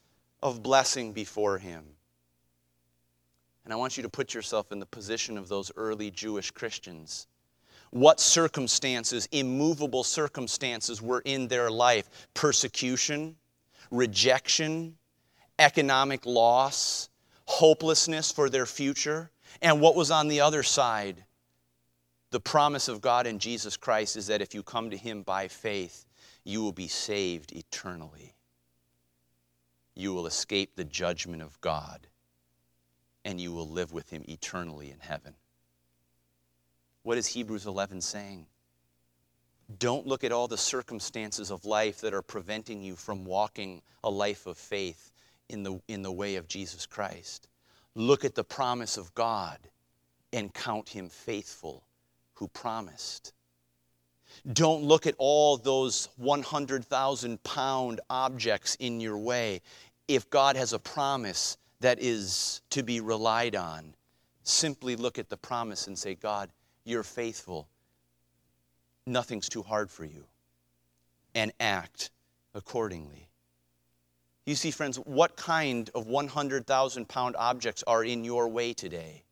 of 0.42 0.64
blessing 0.64 1.12
before 1.12 1.58
Him. 1.58 1.84
And 3.66 3.74
I 3.74 3.76
want 3.76 3.98
you 3.98 4.04
to 4.04 4.10
put 4.10 4.34
yourself 4.34 4.72
in 4.72 4.80
the 4.80 4.86
position 4.86 5.38
of 5.38 5.50
those 5.50 5.74
early 5.76 6.10
Jewish 6.10 6.52
Christians 6.52 7.28
what 7.92 8.20
circumstances, 8.20 9.28
immovable 9.32 10.04
circumstances, 10.04 11.02
were 11.02 11.22
in 11.26 11.48
their 11.48 11.72
life 11.72 12.10
persecution, 12.34 13.36
rejection, 13.92 14.98
economic 15.60 16.26
loss, 16.26 17.10
hopelessness 17.46 18.32
for 18.32 18.50
their 18.50 18.66
future. 18.66 19.32
And 19.62 19.82
what 19.82 19.96
was 19.96 20.12
on 20.12 20.28
the 20.28 20.42
other 20.42 20.64
side? 20.64 21.24
The 22.32 22.40
promise 22.40 22.88
of 22.90 23.02
God 23.02 23.26
in 23.26 23.40
Jesus 23.40 23.78
Christ 23.78 24.18
is 24.18 24.28
that 24.28 24.42
if 24.42 24.54
you 24.54 24.62
come 24.62 24.90
to 24.90 24.98
Him 24.98 25.24
by 25.24 25.48
faith, 25.48 26.06
you 26.44 26.62
will 26.62 26.74
be 26.74 26.88
saved 26.88 27.54
eternally. 27.54 28.36
You 29.96 30.14
will 30.14 30.28
escape 30.28 30.76
the 30.76 30.84
judgment 30.84 31.42
of 31.42 31.60
God, 31.62 32.08
and 33.26 33.40
you 33.40 33.52
will 33.52 33.68
live 33.68 33.94
with 33.94 34.10
Him 34.10 34.24
eternally 34.28 34.92
in 34.92 35.00
heaven. 35.00 35.34
What 37.08 37.18
is 37.18 37.28
Hebrews 37.28 37.66
11 37.66 38.02
saying? 38.02 38.48
Don't 39.80 40.06
look 40.06 40.26
at 40.26 40.34
all 40.34 40.50
the 40.50 40.58
circumstances 40.58 41.52
of 41.52 41.64
life 41.64 42.02
that 42.02 42.14
are 42.14 42.22
preventing 42.22 42.84
you 42.84 42.98
from 42.98 43.24
walking 43.24 43.82
a 44.04 44.10
life 44.10 44.46
of 44.46 44.58
faith 44.58 45.14
in 45.48 45.64
the, 45.64 45.80
in 45.88 46.02
the 46.02 46.12
way 46.12 46.36
of 46.36 46.50
Jesus 46.50 46.86
Christ. 46.86 47.48
Look 47.96 48.26
at 48.26 48.36
the 48.36 48.44
promise 48.44 48.98
of 48.98 49.16
God 49.16 49.58
and 50.34 50.54
count 50.54 50.90
him 50.90 51.08
faithful 51.08 51.86
who 52.34 52.50
promised. 52.50 53.32
Don't 54.52 54.84
look 54.84 55.08
at 55.08 55.16
all 55.18 55.56
those 55.56 56.10
100,000 56.18 57.42
pound 57.44 58.02
objects 58.10 58.76
in 58.82 59.00
your 59.00 59.18
way. 59.18 59.62
If 60.10 60.30
God 60.30 60.58
has 60.58 60.74
a 60.74 60.80
promise 60.80 61.58
that 61.80 62.02
is 62.02 62.60
to 62.72 62.84
be 62.84 63.00
relied 63.00 63.56
on, 63.56 63.96
simply 64.44 64.98
look 64.98 65.18
at 65.18 65.30
the 65.30 65.38
promise 65.38 65.88
and 65.88 65.98
say, 65.98 66.14
God, 66.14 66.50
you're 66.88 67.04
faithful, 67.04 67.68
nothing's 69.06 69.50
too 69.50 69.62
hard 69.62 69.92
for 69.92 70.06
you. 70.06 70.26
And 71.36 71.52
act 71.60 72.10
accordingly. 72.56 73.30
You 74.46 74.56
see, 74.56 74.72
friends, 74.72 74.98
what 74.98 75.36
kind 75.36 75.90
of 75.94 76.08
100,000 76.08 77.08
pound 77.08 77.36
objects 77.36 77.84
are 77.86 78.04
in 78.04 78.24
your 78.24 78.48
way 78.48 78.74
today? 78.74 79.24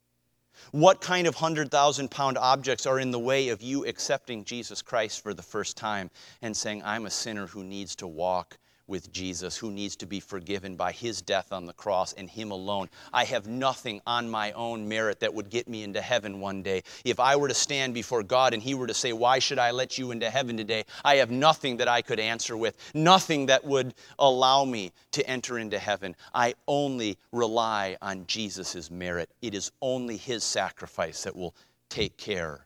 What 0.71 1.01
kind 1.01 1.27
of 1.27 1.35
100,000 1.35 2.11
pound 2.11 2.37
objects 2.37 2.85
are 2.85 2.99
in 2.99 3.11
the 3.11 3.19
way 3.19 3.49
of 3.49 3.61
you 3.61 3.85
accepting 3.85 4.43
Jesus 4.43 4.81
Christ 4.81 5.21
for 5.21 5.33
the 5.33 5.41
first 5.41 5.77
time 5.77 6.11
and 6.41 6.55
saying, 6.55 6.81
I'm 6.83 7.05
a 7.05 7.09
sinner 7.09 7.47
who 7.47 7.63
needs 7.63 7.95
to 7.97 8.07
walk 8.07 8.57
with 8.87 9.11
Jesus 9.11 9.57
who 9.57 9.71
needs 9.71 9.95
to 9.97 10.05
be 10.05 10.19
forgiven 10.19 10.75
by 10.75 10.91
his 10.91 11.21
death 11.21 11.51
on 11.51 11.65
the 11.65 11.73
cross 11.73 12.13
and 12.13 12.29
him 12.29 12.51
alone. 12.51 12.89
I 13.11 13.23
have 13.25 13.47
nothing 13.47 14.01
on 14.05 14.29
my 14.29 14.51
own 14.51 14.87
merit 14.87 15.19
that 15.21 15.33
would 15.33 15.49
get 15.49 15.67
me 15.67 15.83
into 15.83 16.01
heaven 16.01 16.39
one 16.39 16.61
day. 16.61 16.83
If 17.03 17.19
I 17.19 17.35
were 17.35 17.47
to 17.47 17.53
stand 17.53 17.93
before 17.93 18.23
God 18.23 18.53
and 18.53 18.61
he 18.61 18.73
were 18.73 18.87
to 18.87 18.93
say, 18.93 19.13
Why 19.13 19.39
should 19.39 19.59
I 19.59 19.71
let 19.71 19.97
you 19.97 20.11
into 20.11 20.29
heaven 20.29 20.57
today? 20.57 20.83
I 21.03 21.15
have 21.15 21.31
nothing 21.31 21.77
that 21.77 21.87
I 21.87 22.01
could 22.01 22.19
answer 22.19 22.55
with, 22.55 22.77
nothing 22.93 23.47
that 23.47 23.65
would 23.65 23.93
allow 24.19 24.65
me 24.65 24.91
to 25.11 25.27
enter 25.27 25.57
into 25.57 25.79
heaven. 25.79 26.15
I 26.33 26.53
only 26.67 27.17
rely 27.31 27.97
on 28.01 28.27
Jesus' 28.27 28.91
merit. 28.91 29.29
It 29.41 29.55
is 29.55 29.71
only 29.81 30.17
his 30.17 30.43
sacrifice 30.43 31.23
that 31.23 31.35
will 31.35 31.55
take 31.89 32.17
care 32.17 32.65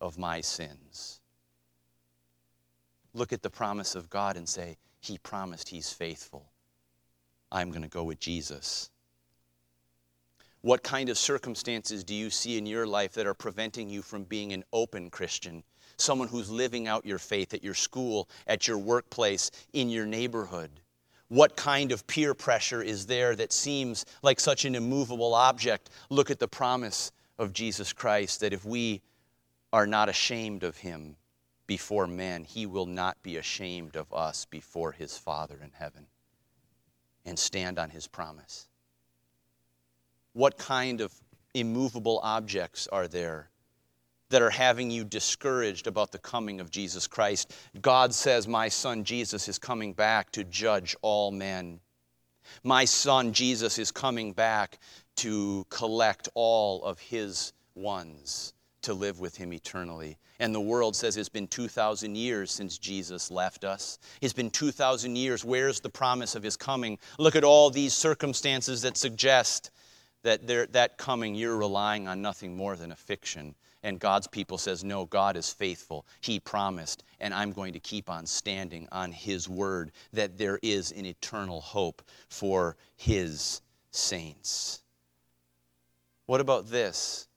of 0.00 0.18
my 0.18 0.40
sins. 0.40 1.20
Look 3.14 3.32
at 3.32 3.42
the 3.42 3.50
promise 3.50 3.94
of 3.94 4.10
God 4.10 4.36
and 4.36 4.48
say, 4.48 4.76
he 5.06 5.18
promised 5.18 5.68
He's 5.68 5.92
faithful. 5.92 6.50
I'm 7.52 7.70
going 7.70 7.82
to 7.82 7.88
go 7.88 8.04
with 8.04 8.18
Jesus. 8.18 8.90
What 10.62 10.82
kind 10.82 11.10
of 11.10 11.18
circumstances 11.18 12.02
do 12.02 12.14
you 12.14 12.30
see 12.30 12.56
in 12.56 12.64
your 12.64 12.86
life 12.86 13.12
that 13.12 13.26
are 13.26 13.34
preventing 13.34 13.90
you 13.90 14.00
from 14.00 14.24
being 14.24 14.52
an 14.52 14.64
open 14.72 15.10
Christian? 15.10 15.62
Someone 15.98 16.26
who's 16.26 16.50
living 16.50 16.88
out 16.88 17.04
your 17.04 17.18
faith 17.18 17.52
at 17.52 17.62
your 17.62 17.74
school, 17.74 18.28
at 18.46 18.66
your 18.66 18.78
workplace, 18.78 19.50
in 19.74 19.90
your 19.90 20.06
neighborhood? 20.06 20.70
What 21.28 21.54
kind 21.54 21.92
of 21.92 22.06
peer 22.06 22.32
pressure 22.32 22.82
is 22.82 23.06
there 23.06 23.36
that 23.36 23.52
seems 23.52 24.06
like 24.22 24.40
such 24.40 24.64
an 24.64 24.74
immovable 24.74 25.34
object? 25.34 25.90
Look 26.08 26.30
at 26.30 26.38
the 26.38 26.48
promise 26.48 27.12
of 27.38 27.52
Jesus 27.52 27.92
Christ 27.92 28.40
that 28.40 28.52
if 28.52 28.64
we 28.64 29.02
are 29.72 29.86
not 29.86 30.08
ashamed 30.08 30.62
of 30.62 30.76
Him, 30.76 31.16
before 31.66 32.06
men, 32.06 32.44
he 32.44 32.66
will 32.66 32.86
not 32.86 33.22
be 33.22 33.36
ashamed 33.36 33.96
of 33.96 34.12
us 34.12 34.44
before 34.44 34.92
his 34.92 35.16
Father 35.16 35.58
in 35.62 35.70
heaven 35.72 36.06
and 37.24 37.38
stand 37.38 37.78
on 37.78 37.90
his 37.90 38.06
promise. 38.06 38.68
What 40.32 40.58
kind 40.58 41.00
of 41.00 41.12
immovable 41.54 42.20
objects 42.22 42.86
are 42.88 43.08
there 43.08 43.48
that 44.30 44.42
are 44.42 44.50
having 44.50 44.90
you 44.90 45.04
discouraged 45.04 45.86
about 45.86 46.12
the 46.12 46.18
coming 46.18 46.60
of 46.60 46.70
Jesus 46.70 47.06
Christ? 47.06 47.54
God 47.80 48.12
says, 48.12 48.48
My 48.48 48.68
son 48.68 49.04
Jesus 49.04 49.48
is 49.48 49.58
coming 49.58 49.92
back 49.92 50.32
to 50.32 50.44
judge 50.44 50.96
all 51.02 51.30
men. 51.30 51.80
My 52.62 52.84
son 52.84 53.32
Jesus 53.32 53.78
is 53.78 53.90
coming 53.90 54.32
back 54.32 54.78
to 55.16 55.64
collect 55.70 56.28
all 56.34 56.82
of 56.82 56.98
his 56.98 57.52
ones 57.74 58.53
to 58.84 58.94
live 58.94 59.20
with 59.20 59.36
him 59.36 59.52
eternally. 59.52 60.16
And 60.40 60.54
the 60.54 60.60
world 60.60 60.96
says 60.96 61.16
it's 61.16 61.28
been 61.28 61.46
2,000 61.46 62.16
years 62.16 62.50
since 62.50 62.78
Jesus 62.78 63.30
left 63.30 63.64
us. 63.64 63.98
It's 64.20 64.32
been 64.32 64.50
2,000 64.50 65.16
years. 65.16 65.44
Where's 65.44 65.80
the 65.80 65.90
promise 65.90 66.34
of 66.34 66.42
his 66.42 66.56
coming? 66.56 66.98
Look 67.18 67.36
at 67.36 67.44
all 67.44 67.70
these 67.70 67.94
circumstances 67.94 68.82
that 68.82 68.96
suggest 68.96 69.70
that 70.22 70.46
that 70.72 70.96
coming, 70.96 71.34
you're 71.34 71.56
relying 71.56 72.08
on 72.08 72.22
nothing 72.22 72.56
more 72.56 72.76
than 72.76 72.92
a 72.92 72.96
fiction. 72.96 73.54
And 73.82 74.00
God's 74.00 74.26
people 74.26 74.56
says, 74.56 74.82
No, 74.82 75.04
God 75.04 75.36
is 75.36 75.52
faithful. 75.52 76.06
He 76.22 76.40
promised, 76.40 77.04
and 77.20 77.34
I'm 77.34 77.52
going 77.52 77.74
to 77.74 77.80
keep 77.80 78.08
on 78.08 78.24
standing 78.24 78.88
on 78.90 79.12
His 79.12 79.48
word 79.48 79.92
that 80.14 80.38
there 80.38 80.58
is 80.62 80.90
an 80.92 81.04
eternal 81.04 81.60
hope 81.60 82.02
for 82.28 82.76
His 82.96 83.60
saints. 83.90 84.82
What 86.24 86.40
about 86.40 86.68
this? 86.68 87.28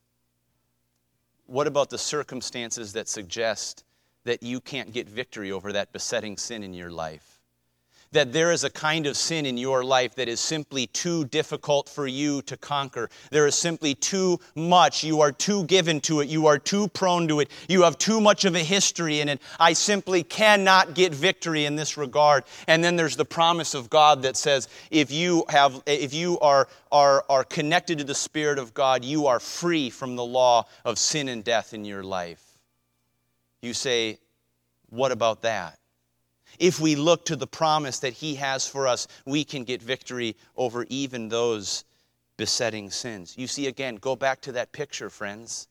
What 1.47 1.65
about 1.65 1.89
the 1.89 1.97
circumstances 1.97 2.93
that 2.93 3.07
suggest 3.07 3.85
that 4.25 4.43
you 4.43 4.59
can't 4.59 4.91
get 4.91 5.07
victory 5.07 5.51
over 5.51 5.71
that 5.71 5.93
besetting 5.93 6.35
sin 6.35 6.61
in 6.61 6.73
your 6.73 6.91
life? 6.91 7.36
That 8.11 8.31
there 8.33 8.51
is 8.51 8.63
a 8.63 8.69
kind 8.69 9.05
of 9.05 9.17
sin 9.17 9.45
in 9.45 9.57
your 9.57 9.83
life 9.83 10.15
that 10.15 10.27
is 10.27 10.39
simply 10.39 10.87
too 10.87 11.25
difficult 11.25 11.89
for 11.89 12.07
you 12.07 12.41
to 12.43 12.57
conquer. 12.57 13.09
There 13.31 13.47
is 13.47 13.55
simply 13.55 13.95
too 13.95 14.39
much. 14.55 15.03
You 15.03 15.21
are 15.21 15.31
too 15.31 15.65
given 15.65 15.99
to 16.01 16.21
it. 16.21 16.29
You 16.29 16.47
are 16.47 16.57
too 16.57 16.87
prone 16.89 17.27
to 17.27 17.39
it. 17.39 17.51
You 17.67 17.83
have 17.83 17.97
too 17.97 18.21
much 18.21 18.45
of 18.45 18.55
a 18.55 18.63
history 18.63 19.19
in 19.19 19.29
it. 19.29 19.41
I 19.59 19.73
simply 19.73 20.23
cannot 20.23 20.93
get 20.93 21.13
victory 21.13 21.65
in 21.65 21.75
this 21.75 21.97
regard. 21.97 22.43
And 22.67 22.83
then 22.83 22.95
there's 22.95 23.15
the 23.15 23.25
promise 23.25 23.73
of 23.73 23.89
God 23.89 24.21
that 24.23 24.37
says, 24.37 24.67
if 24.91 25.11
you 25.11 25.45
have, 25.49 25.81
if 25.85 26.13
you 26.13 26.39
are, 26.39 26.67
are, 26.91 27.25
are 27.29 27.43
connected 27.43 27.97
to 27.97 28.03
the 28.03 28.15
Spirit 28.15 28.59
of 28.59 28.73
God, 28.73 29.03
you 29.03 29.27
are 29.27 29.39
free 29.39 29.89
from 29.89 30.15
the 30.15 30.25
law 30.25 30.65
of 30.85 30.97
sin 30.97 31.27
and 31.29 31.43
death 31.43 31.73
in 31.73 31.85
your 31.85 32.03
life. 32.03 32.43
You 33.61 33.73
say, 33.73 34.19
what 34.89 35.11
about 35.11 35.41
that? 35.41 35.79
If 36.59 36.79
we 36.79 36.95
look 36.95 37.25
to 37.25 37.35
the 37.35 37.47
promise 37.47 37.99
that 37.99 38.13
He 38.13 38.35
has 38.35 38.67
for 38.67 38.87
us, 38.87 39.07
we 39.25 39.43
can 39.43 39.63
get 39.63 39.81
victory 39.81 40.35
over 40.55 40.85
even 40.89 41.29
those 41.29 41.83
besetting 42.37 42.89
sins. 42.89 43.35
You 43.37 43.47
see, 43.47 43.67
again, 43.67 43.95
go 43.95 44.15
back 44.15 44.41
to 44.41 44.51
that 44.53 44.71
picture, 44.71 45.09
friends. 45.09 45.67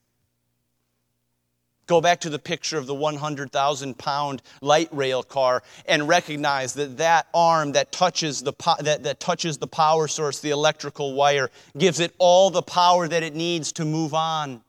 Go 1.87 2.01
back 2.01 2.21
to 2.21 2.31
the 2.31 2.39
picture 2.41 2.79
of 2.79 2.87
the 2.87 2.95
100,000 2.95 3.97
pound 3.97 4.43
light 4.61 4.89
rail 4.91 5.23
car 5.23 5.63
and 5.87 6.09
recognize 6.09 6.75
that 6.75 6.97
that 6.97 7.29
arm 7.33 7.73
that 7.73 7.93
touches, 7.93 8.43
the, 8.43 8.53
that, 8.81 9.05
that 9.05 9.21
touches 9.21 9.59
the 9.59 9.69
power 9.69 10.09
source, 10.09 10.41
the 10.41 10.51
electrical 10.51 11.15
wire, 11.15 11.49
gives 11.79 12.01
it 12.01 12.13
all 12.19 12.51
the 12.51 12.63
power 12.63 13.07
that 13.07 13.23
it 13.23 13.37
needs 13.37 13.71
to 13.73 13.85
move 13.85 14.15
on. 14.15 14.63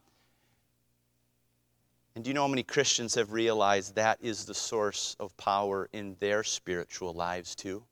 And 2.18 2.24
do 2.24 2.32
you 2.32 2.34
know 2.34 2.42
how 2.42 2.48
many 2.48 2.64
Christians 2.64 3.14
have 3.14 3.32
realized 3.32 3.94
that 3.94 4.18
is 4.24 4.44
the 4.44 4.54
source 4.56 5.16
of 5.20 5.38
power 5.38 5.88
in 5.94 6.16
their 6.20 6.44
spiritual 6.44 7.14
lives 7.14 7.54
too? 7.54 7.84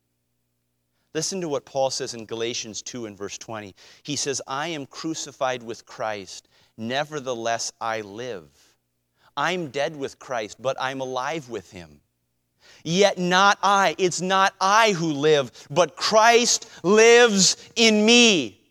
Listen 1.14 1.40
to 1.42 1.48
what 1.48 1.64
Paul 1.64 1.90
says 1.90 2.12
in 2.12 2.26
Galatians 2.26 2.82
2 2.82 3.06
and 3.06 3.16
verse 3.16 3.38
20. 3.38 3.72
He 4.02 4.16
says, 4.16 4.42
I 4.48 4.66
am 4.66 4.84
crucified 4.86 5.62
with 5.62 5.86
Christ, 5.86 6.48
nevertheless 6.76 7.70
I 7.80 8.00
live. 8.00 8.48
I'm 9.36 9.68
dead 9.68 9.94
with 9.94 10.18
Christ, 10.18 10.60
but 10.60 10.76
I'm 10.80 11.00
alive 11.00 11.48
with 11.48 11.70
him. 11.70 12.00
Yet 12.82 13.18
not 13.18 13.60
I. 13.62 13.94
It's 13.96 14.20
not 14.20 14.54
I 14.60 14.90
who 14.90 15.12
live, 15.12 15.52
but 15.70 15.94
Christ 15.94 16.68
lives 16.82 17.58
in 17.76 18.04
me. 18.04 18.65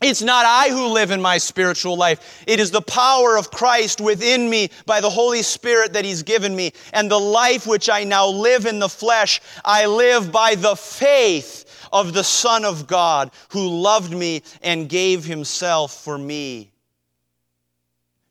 It's 0.00 0.22
not 0.22 0.46
I 0.46 0.70
who 0.70 0.86
live 0.86 1.10
in 1.10 1.20
my 1.20 1.36
spiritual 1.36 1.94
life. 1.94 2.42
It 2.46 2.58
is 2.58 2.70
the 2.70 2.80
power 2.80 3.36
of 3.36 3.50
Christ 3.50 4.00
within 4.00 4.48
me 4.48 4.70
by 4.86 5.02
the 5.02 5.10
Holy 5.10 5.42
Spirit 5.42 5.92
that 5.92 6.06
He's 6.06 6.22
given 6.22 6.56
me. 6.56 6.72
And 6.94 7.10
the 7.10 7.20
life 7.20 7.66
which 7.66 7.90
I 7.90 8.04
now 8.04 8.26
live 8.26 8.64
in 8.64 8.78
the 8.78 8.88
flesh, 8.88 9.42
I 9.62 9.84
live 9.84 10.32
by 10.32 10.54
the 10.54 10.74
faith 10.74 11.66
of 11.92 12.14
the 12.14 12.24
Son 12.24 12.64
of 12.64 12.86
God 12.86 13.30
who 13.50 13.68
loved 13.68 14.12
me 14.12 14.42
and 14.62 14.88
gave 14.88 15.26
Himself 15.26 15.92
for 15.92 16.16
me. 16.16 16.70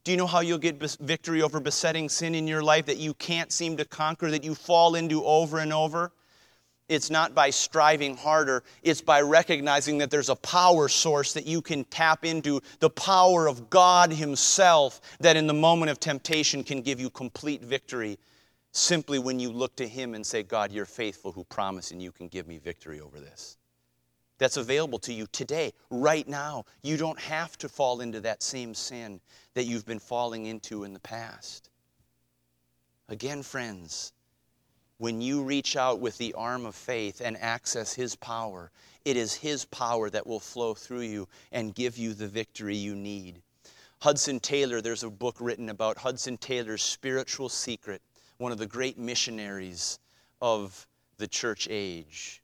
Do 0.03 0.11
you 0.11 0.17
know 0.17 0.25
how 0.25 0.39
you'll 0.39 0.57
get 0.57 0.79
victory 0.79 1.43
over 1.43 1.59
besetting 1.59 2.09
sin 2.09 2.33
in 2.33 2.47
your 2.47 2.63
life 2.63 2.87
that 2.87 2.97
you 2.97 3.13
can't 3.13 3.51
seem 3.51 3.77
to 3.77 3.85
conquer, 3.85 4.31
that 4.31 4.43
you 4.43 4.55
fall 4.55 4.95
into 4.95 5.23
over 5.23 5.59
and 5.59 5.71
over? 5.71 6.11
It's 6.89 7.11
not 7.11 7.35
by 7.35 7.51
striving 7.51 8.17
harder, 8.17 8.63
it's 8.81 8.99
by 8.99 9.21
recognizing 9.21 9.99
that 9.99 10.09
there's 10.09 10.29
a 10.29 10.35
power 10.35 10.89
source 10.89 11.33
that 11.33 11.45
you 11.45 11.61
can 11.61 11.83
tap 11.85 12.25
into, 12.25 12.61
the 12.79 12.89
power 12.89 13.47
of 13.47 13.69
God 13.69 14.11
Himself, 14.11 14.99
that 15.19 15.37
in 15.37 15.45
the 15.45 15.53
moment 15.53 15.91
of 15.91 15.99
temptation 15.99 16.63
can 16.63 16.81
give 16.81 16.99
you 16.99 17.11
complete 17.11 17.61
victory. 17.61 18.17
Simply 18.71 19.19
when 19.19 19.39
you 19.39 19.51
look 19.51 19.75
to 19.75 19.87
Him 19.87 20.15
and 20.15 20.25
say, 20.25 20.41
God, 20.41 20.71
you're 20.71 20.85
faithful 20.85 21.31
who 21.31 21.43
promised, 21.43 21.91
and 21.91 22.01
you 22.01 22.11
can 22.11 22.27
give 22.27 22.47
me 22.47 22.57
victory 22.57 22.99
over 22.99 23.19
this. 23.19 23.57
That's 24.39 24.57
available 24.57 24.99
to 24.99 25.13
you 25.13 25.27
today, 25.31 25.73
right 25.91 26.27
now. 26.27 26.65
You 26.81 26.97
don't 26.97 27.19
have 27.19 27.55
to 27.59 27.69
fall 27.69 28.01
into 28.01 28.19
that 28.21 28.41
same 28.41 28.73
sin 28.73 29.21
that 29.53 29.65
you've 29.65 29.85
been 29.85 29.99
falling 29.99 30.47
into 30.47 30.85
in 30.85 30.93
the 30.93 30.99
past. 30.99 31.69
Again, 33.09 33.43
friends, 33.43 34.13
when 34.99 35.21
you 35.21 35.41
reach 35.41 35.77
out 35.77 36.01
with 36.01 36.17
the 36.17 36.33
arm 36.33 36.65
of 36.65 36.75
faith 36.75 37.21
and 37.23 37.37
access 37.37 37.93
His 37.93 38.15
power, 38.17 38.69
it 39.05 39.15
is 39.15 39.33
His 39.33 39.65
power 39.65 40.09
that 40.09 40.27
will 40.27 40.41
flow 40.41 40.73
through 40.73 41.01
you 41.01 41.27
and 41.53 41.73
give 41.73 41.97
you 41.97 42.13
the 42.13 42.27
victory 42.27 42.75
you 42.75 42.95
need. 42.95 43.41
Hudson 44.01 44.41
Taylor, 44.41 44.81
there's 44.81 45.03
a 45.03 45.09
book 45.09 45.37
written 45.39 45.69
about 45.69 45.97
Hudson 45.97 46.37
Taylor's 46.37 46.83
spiritual 46.83 47.47
secret, 47.47 48.01
one 48.37 48.51
of 48.51 48.57
the 48.57 48.67
great 48.67 48.97
missionaries 48.97 49.99
of 50.41 50.85
the 51.17 51.27
church 51.27 51.67
age. 51.71 52.41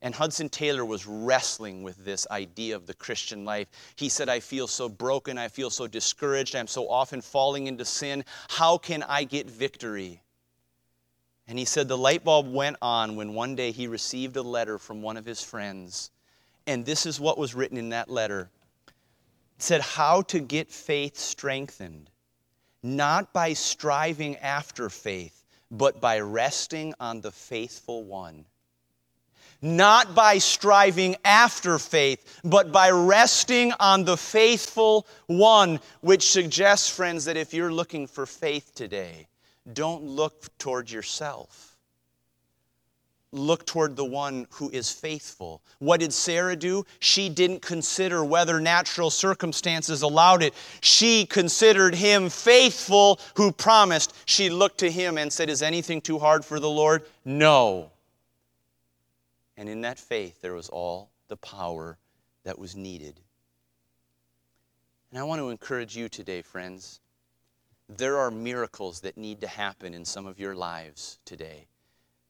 And 0.00 0.14
Hudson 0.14 0.48
Taylor 0.48 0.84
was 0.84 1.06
wrestling 1.06 1.82
with 1.82 2.02
this 2.04 2.26
idea 2.30 2.76
of 2.76 2.86
the 2.86 2.94
Christian 2.94 3.44
life. 3.44 3.68
He 3.96 4.08
said, 4.08 4.28
I 4.28 4.40
feel 4.40 4.66
so 4.66 4.88
broken. 4.88 5.36
I 5.36 5.48
feel 5.48 5.70
so 5.70 5.86
discouraged. 5.86 6.54
I'm 6.56 6.66
so 6.66 6.88
often 6.88 7.20
falling 7.20 7.66
into 7.66 7.84
sin. 7.84 8.24
How 8.48 8.78
can 8.78 9.02
I 9.02 9.24
get 9.24 9.50
victory? 9.50 10.22
And 11.48 11.58
he 11.58 11.64
said 11.64 11.88
the 11.88 11.96
light 11.96 12.24
bulb 12.24 12.52
went 12.52 12.76
on 12.82 13.16
when 13.16 13.34
one 13.34 13.54
day 13.54 13.70
he 13.70 13.86
received 13.86 14.36
a 14.36 14.42
letter 14.42 14.78
from 14.78 15.02
one 15.02 15.16
of 15.16 15.24
his 15.24 15.42
friends. 15.42 16.10
And 16.66 16.84
this 16.84 17.06
is 17.06 17.20
what 17.20 17.38
was 17.38 17.54
written 17.54 17.78
in 17.78 17.90
that 17.90 18.10
letter 18.10 18.50
it 19.56 19.62
said, 19.62 19.80
How 19.80 20.22
to 20.22 20.40
get 20.40 20.70
faith 20.70 21.16
strengthened, 21.16 22.10
not 22.82 23.32
by 23.32 23.52
striving 23.52 24.36
after 24.36 24.90
faith, 24.90 25.44
but 25.70 26.00
by 26.00 26.20
resting 26.20 26.94
on 27.00 27.20
the 27.20 27.32
faithful 27.32 28.04
one. 28.04 28.44
not 29.62 30.14
by 30.14 30.38
striving 30.38 31.16
after 31.24 31.78
faith, 31.78 32.40
but 32.44 32.70
by 32.72 32.90
resting 32.90 33.72
on 33.80 34.04
the 34.04 34.16
faithful 34.16 35.06
one, 35.26 35.80
which 36.02 36.30
suggests, 36.30 36.88
friends, 36.88 37.24
that 37.24 37.36
if 37.36 37.54
you're 37.54 37.72
looking 37.72 38.06
for 38.06 38.26
faith 38.26 38.74
today, 38.74 39.26
don't 39.72 40.02
look 40.02 40.56
toward 40.58 40.90
yourself 40.90 41.76
look 43.36 43.66
toward 43.66 43.96
the 43.96 44.04
one 44.04 44.46
who 44.50 44.70
is 44.70 44.90
faithful. 44.90 45.62
What 45.78 46.00
did 46.00 46.12
Sarah 46.12 46.56
do? 46.56 46.84
She 46.98 47.28
didn't 47.28 47.62
consider 47.62 48.24
whether 48.24 48.60
natural 48.60 49.10
circumstances 49.10 50.02
allowed 50.02 50.42
it. 50.42 50.54
She 50.80 51.26
considered 51.26 51.94
him 51.94 52.28
faithful 52.28 53.20
who 53.34 53.52
promised. 53.52 54.14
She 54.24 54.50
looked 54.50 54.78
to 54.78 54.90
him 54.90 55.18
and 55.18 55.32
said, 55.32 55.50
Is 55.50 55.62
anything 55.62 56.00
too 56.00 56.18
hard 56.18 56.44
for 56.44 56.58
the 56.60 56.70
Lord? 56.70 57.04
No. 57.24 57.90
And 59.56 59.68
in 59.68 59.82
that 59.82 59.98
faith, 59.98 60.40
there 60.40 60.54
was 60.54 60.68
all 60.68 61.10
the 61.28 61.36
power 61.36 61.98
that 62.44 62.58
was 62.58 62.76
needed. 62.76 63.20
And 65.10 65.18
I 65.18 65.22
want 65.22 65.40
to 65.40 65.50
encourage 65.50 65.96
you 65.96 66.08
today, 66.08 66.42
friends. 66.42 67.00
There 67.88 68.18
are 68.18 68.30
miracles 68.30 69.00
that 69.00 69.16
need 69.16 69.40
to 69.40 69.48
happen 69.48 69.94
in 69.94 70.04
some 70.04 70.26
of 70.26 70.38
your 70.38 70.54
lives 70.54 71.18
today. 71.24 71.68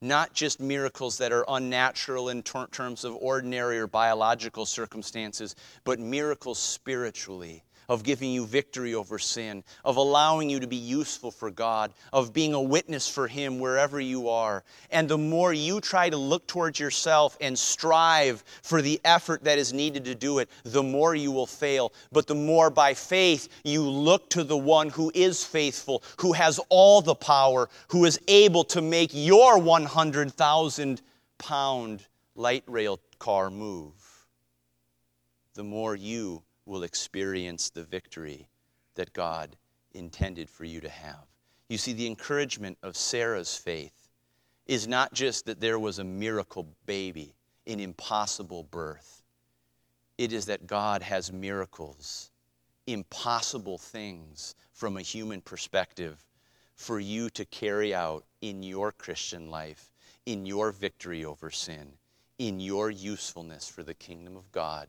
Not 0.02 0.34
just 0.34 0.60
miracles 0.60 1.18
that 1.18 1.32
are 1.32 1.44
unnatural 1.48 2.28
in 2.28 2.42
ter- 2.42 2.66
terms 2.66 3.04
of 3.04 3.16
ordinary 3.16 3.78
or 3.78 3.86
biological 3.86 4.66
circumstances, 4.66 5.56
but 5.84 5.98
miracles 5.98 6.58
spiritually 6.58 7.64
of 7.88 8.02
giving 8.02 8.30
you 8.30 8.46
victory 8.46 8.94
over 8.94 9.18
sin, 9.18 9.62
of 9.84 9.96
allowing 9.96 10.50
you 10.50 10.60
to 10.60 10.66
be 10.66 10.76
useful 10.76 11.30
for 11.30 11.50
God, 11.50 11.92
of 12.12 12.32
being 12.32 12.54
a 12.54 12.60
witness 12.60 13.08
for 13.08 13.28
Him 13.28 13.58
wherever 13.58 14.00
you 14.00 14.28
are. 14.28 14.64
And 14.90 15.08
the 15.08 15.18
more 15.18 15.52
you 15.52 15.80
try 15.80 16.10
to 16.10 16.16
look 16.16 16.46
towards 16.46 16.80
yourself 16.80 17.36
and 17.40 17.58
strive 17.58 18.42
for 18.62 18.82
the 18.82 19.00
effort 19.04 19.44
that 19.44 19.58
is 19.58 19.72
needed 19.72 20.04
to 20.06 20.14
do 20.14 20.38
it, 20.38 20.50
the 20.64 20.82
more 20.82 21.14
you 21.14 21.30
will 21.32 21.46
fail. 21.46 21.92
But 22.12 22.26
the 22.26 22.34
more 22.34 22.70
by 22.70 22.94
faith 22.94 23.48
you 23.64 23.82
look 23.82 24.30
to 24.30 24.44
the 24.44 24.56
one 24.56 24.90
who 24.90 25.12
is 25.14 25.44
faithful, 25.44 26.02
who 26.18 26.32
has 26.32 26.58
all 26.68 27.00
the 27.00 27.14
power, 27.14 27.68
who 27.88 28.04
is 28.04 28.20
able 28.28 28.64
to 28.64 28.82
make 28.82 29.10
your 29.12 29.58
100,000 29.58 31.02
pound 31.38 32.06
light 32.34 32.64
rail 32.66 33.00
car 33.18 33.50
move, 33.50 33.94
the 35.54 35.64
more 35.64 35.94
you 35.94 36.42
will 36.66 36.82
experience 36.82 37.70
the 37.70 37.84
victory 37.84 38.48
that 38.96 39.12
God 39.12 39.56
intended 39.94 40.50
for 40.50 40.64
you 40.64 40.80
to 40.80 40.88
have. 40.88 41.24
You 41.68 41.78
see, 41.78 41.92
the 41.92 42.06
encouragement 42.06 42.76
of 42.82 42.96
Sarah's 42.96 43.56
faith 43.56 44.08
is 44.66 44.86
not 44.86 45.14
just 45.14 45.46
that 45.46 45.60
there 45.60 45.78
was 45.78 45.98
a 45.98 46.04
miracle 46.04 46.66
baby, 46.86 47.34
an 47.66 47.80
impossible 47.80 48.64
birth. 48.64 49.22
It 50.18 50.32
is 50.32 50.46
that 50.46 50.66
God 50.66 51.02
has 51.02 51.32
miracles, 51.32 52.30
impossible 52.86 53.78
things 53.78 54.54
from 54.72 54.96
a 54.96 55.02
human 55.02 55.40
perspective 55.40 56.24
for 56.74 57.00
you 57.00 57.30
to 57.30 57.44
carry 57.46 57.94
out 57.94 58.24
in 58.40 58.62
your 58.62 58.92
Christian 58.92 59.50
life, 59.50 59.92
in 60.26 60.44
your 60.46 60.72
victory 60.72 61.24
over 61.24 61.50
sin, 61.50 61.92
in 62.38 62.60
your 62.60 62.90
usefulness 62.90 63.68
for 63.68 63.82
the 63.82 63.94
kingdom 63.94 64.36
of 64.36 64.50
God 64.52 64.88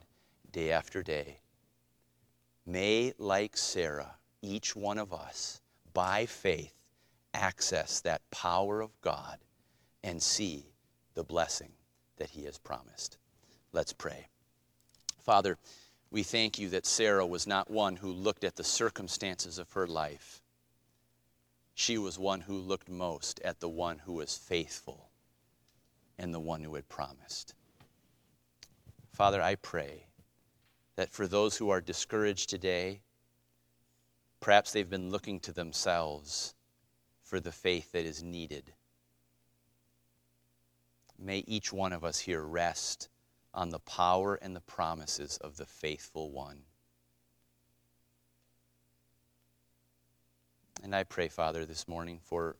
day 0.51 0.71
after 0.71 1.01
day. 1.01 1.37
May, 2.69 3.13
like 3.17 3.55
Sarah, 3.55 4.15
each 4.41 4.75
one 4.75 4.97
of 4.97 5.13
us, 5.13 5.61
by 5.93 6.25
faith, 6.25 6.73
access 7.33 8.01
that 8.01 8.29
power 8.29 8.81
of 8.81 8.99
God 8.99 9.37
and 10.03 10.21
see 10.21 10.65
the 11.13 11.23
blessing 11.23 11.71
that 12.17 12.31
He 12.31 12.43
has 12.43 12.57
promised. 12.57 13.17
Let's 13.71 13.93
pray. 13.93 14.27
Father, 15.21 15.57
we 16.11 16.23
thank 16.23 16.59
you 16.59 16.67
that 16.69 16.85
Sarah 16.85 17.25
was 17.25 17.47
not 17.47 17.71
one 17.71 17.95
who 17.95 18.11
looked 18.11 18.43
at 18.43 18.57
the 18.57 18.65
circumstances 18.65 19.59
of 19.59 19.71
her 19.71 19.87
life. 19.87 20.41
She 21.73 21.97
was 21.97 22.19
one 22.19 22.41
who 22.41 22.57
looked 22.57 22.89
most 22.89 23.39
at 23.45 23.61
the 23.61 23.69
one 23.69 23.99
who 23.99 24.13
was 24.13 24.35
faithful 24.35 25.09
and 26.19 26.33
the 26.33 26.39
one 26.39 26.63
who 26.63 26.75
had 26.75 26.89
promised. 26.89 27.53
Father, 29.13 29.41
I 29.41 29.55
pray 29.55 30.06
that 30.97 31.13
for 31.13 31.27
those 31.27 31.55
who 31.55 31.69
are 31.69 31.79
discouraged 31.79 32.49
today, 32.49 33.01
perhaps 34.39 34.73
they've 34.73 34.89
been 34.89 35.11
looking 35.11 35.39
to 35.39 35.53
themselves 35.53 36.55
for 37.21 37.39
the 37.39 37.51
faith 37.51 37.91
that 37.91 38.03
is 38.03 38.23
needed. 38.23 38.73
May 41.19 41.39
each 41.47 41.71
one 41.71 41.93
of 41.93 42.03
us 42.03 42.19
here 42.19 42.43
rest 42.43 43.09
on 43.53 43.69
the 43.69 43.79
power 43.79 44.35
and 44.35 44.55
the 44.55 44.61
promises 44.61 45.37
of 45.37 45.57
the 45.57 45.65
faithful 45.67 46.31
one. 46.31 46.63
And 50.83 50.95
I 50.95 51.03
pray, 51.03 51.27
Father, 51.27 51.65
this 51.65 51.87
morning 51.87 52.19
for 52.23 52.55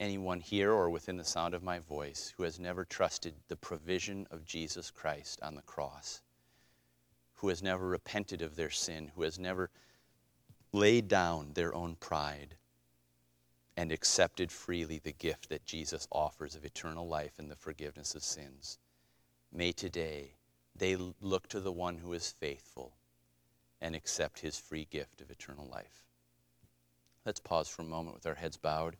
anyone 0.00 0.40
here 0.40 0.70
or 0.70 0.90
within 0.90 1.16
the 1.16 1.24
sound 1.24 1.54
of 1.54 1.62
my 1.62 1.78
voice 1.78 2.34
who 2.36 2.42
has 2.42 2.60
never 2.60 2.84
trusted 2.84 3.34
the 3.48 3.56
provision 3.56 4.26
of 4.30 4.44
Jesus 4.44 4.90
Christ 4.90 5.40
on 5.42 5.54
the 5.54 5.62
cross 5.62 6.20
who 7.36 7.48
has 7.48 7.62
never 7.62 7.86
repented 7.86 8.42
of 8.42 8.56
their 8.56 8.70
sin, 8.70 9.12
who 9.14 9.22
has 9.22 9.38
never 9.38 9.70
laid 10.72 11.08
down 11.08 11.52
their 11.54 11.74
own 11.74 11.96
pride 11.96 12.56
and 13.76 13.92
accepted 13.92 14.50
freely 14.50 14.98
the 14.98 15.12
gift 15.12 15.48
that 15.48 15.66
Jesus 15.66 16.08
offers 16.10 16.54
of 16.54 16.64
eternal 16.64 17.06
life 17.06 17.32
and 17.38 17.50
the 17.50 17.56
forgiveness 17.56 18.14
of 18.14 18.22
sins. 18.22 18.78
May 19.52 19.72
today 19.72 20.34
they 20.74 20.96
look 20.96 21.48
to 21.48 21.60
the 21.60 21.72
one 21.72 21.98
who 21.98 22.12
is 22.12 22.30
faithful 22.30 22.96
and 23.80 23.94
accept 23.94 24.40
his 24.40 24.58
free 24.58 24.86
gift 24.90 25.20
of 25.20 25.30
eternal 25.30 25.66
life. 25.66 26.04
Let's 27.24 27.40
pause 27.40 27.68
for 27.68 27.82
a 27.82 27.86
moment 27.86 28.14
with 28.14 28.26
our 28.26 28.34
heads 28.34 28.56
bowed. 28.56 28.96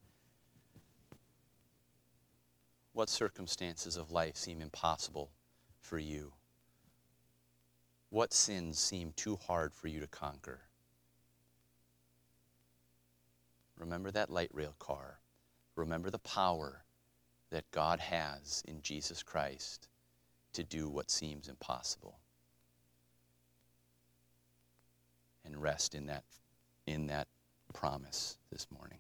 What 2.93 3.09
circumstances 3.09 3.97
of 3.97 4.11
life 4.11 4.37
seem 4.37 4.61
impossible 4.61 5.31
for 5.81 5.99
you? 5.99 6.33
What 8.11 8.33
sins 8.33 8.79
seem 8.79 9.13
too 9.17 9.37
hard 9.37 9.75
for 9.75 9.89
you 9.89 10.01
to 10.01 10.07
conquer? 10.07 10.61
Remember 13.79 14.11
that 14.11 14.31
light 14.31 14.51
rail 14.53 14.75
car. 14.79 15.19
Remember 15.75 16.11
the 16.11 16.19
power 16.19 16.85
that 17.51 17.71
God 17.71 18.01
has 18.01 18.63
in 18.67 18.81
Jesus 18.81 19.23
Christ 19.23 19.89
to 20.55 20.65
do 20.65 20.89
what 20.89 21.11
seems 21.11 21.49
impossible. 21.49 22.19
And 25.45 25.61
rest 25.61 25.95
in 25.95 26.07
that, 26.07 26.25
in 26.87 27.07
that 27.09 27.29
promise 27.75 28.39
this 28.51 28.67
morning. 28.71 28.99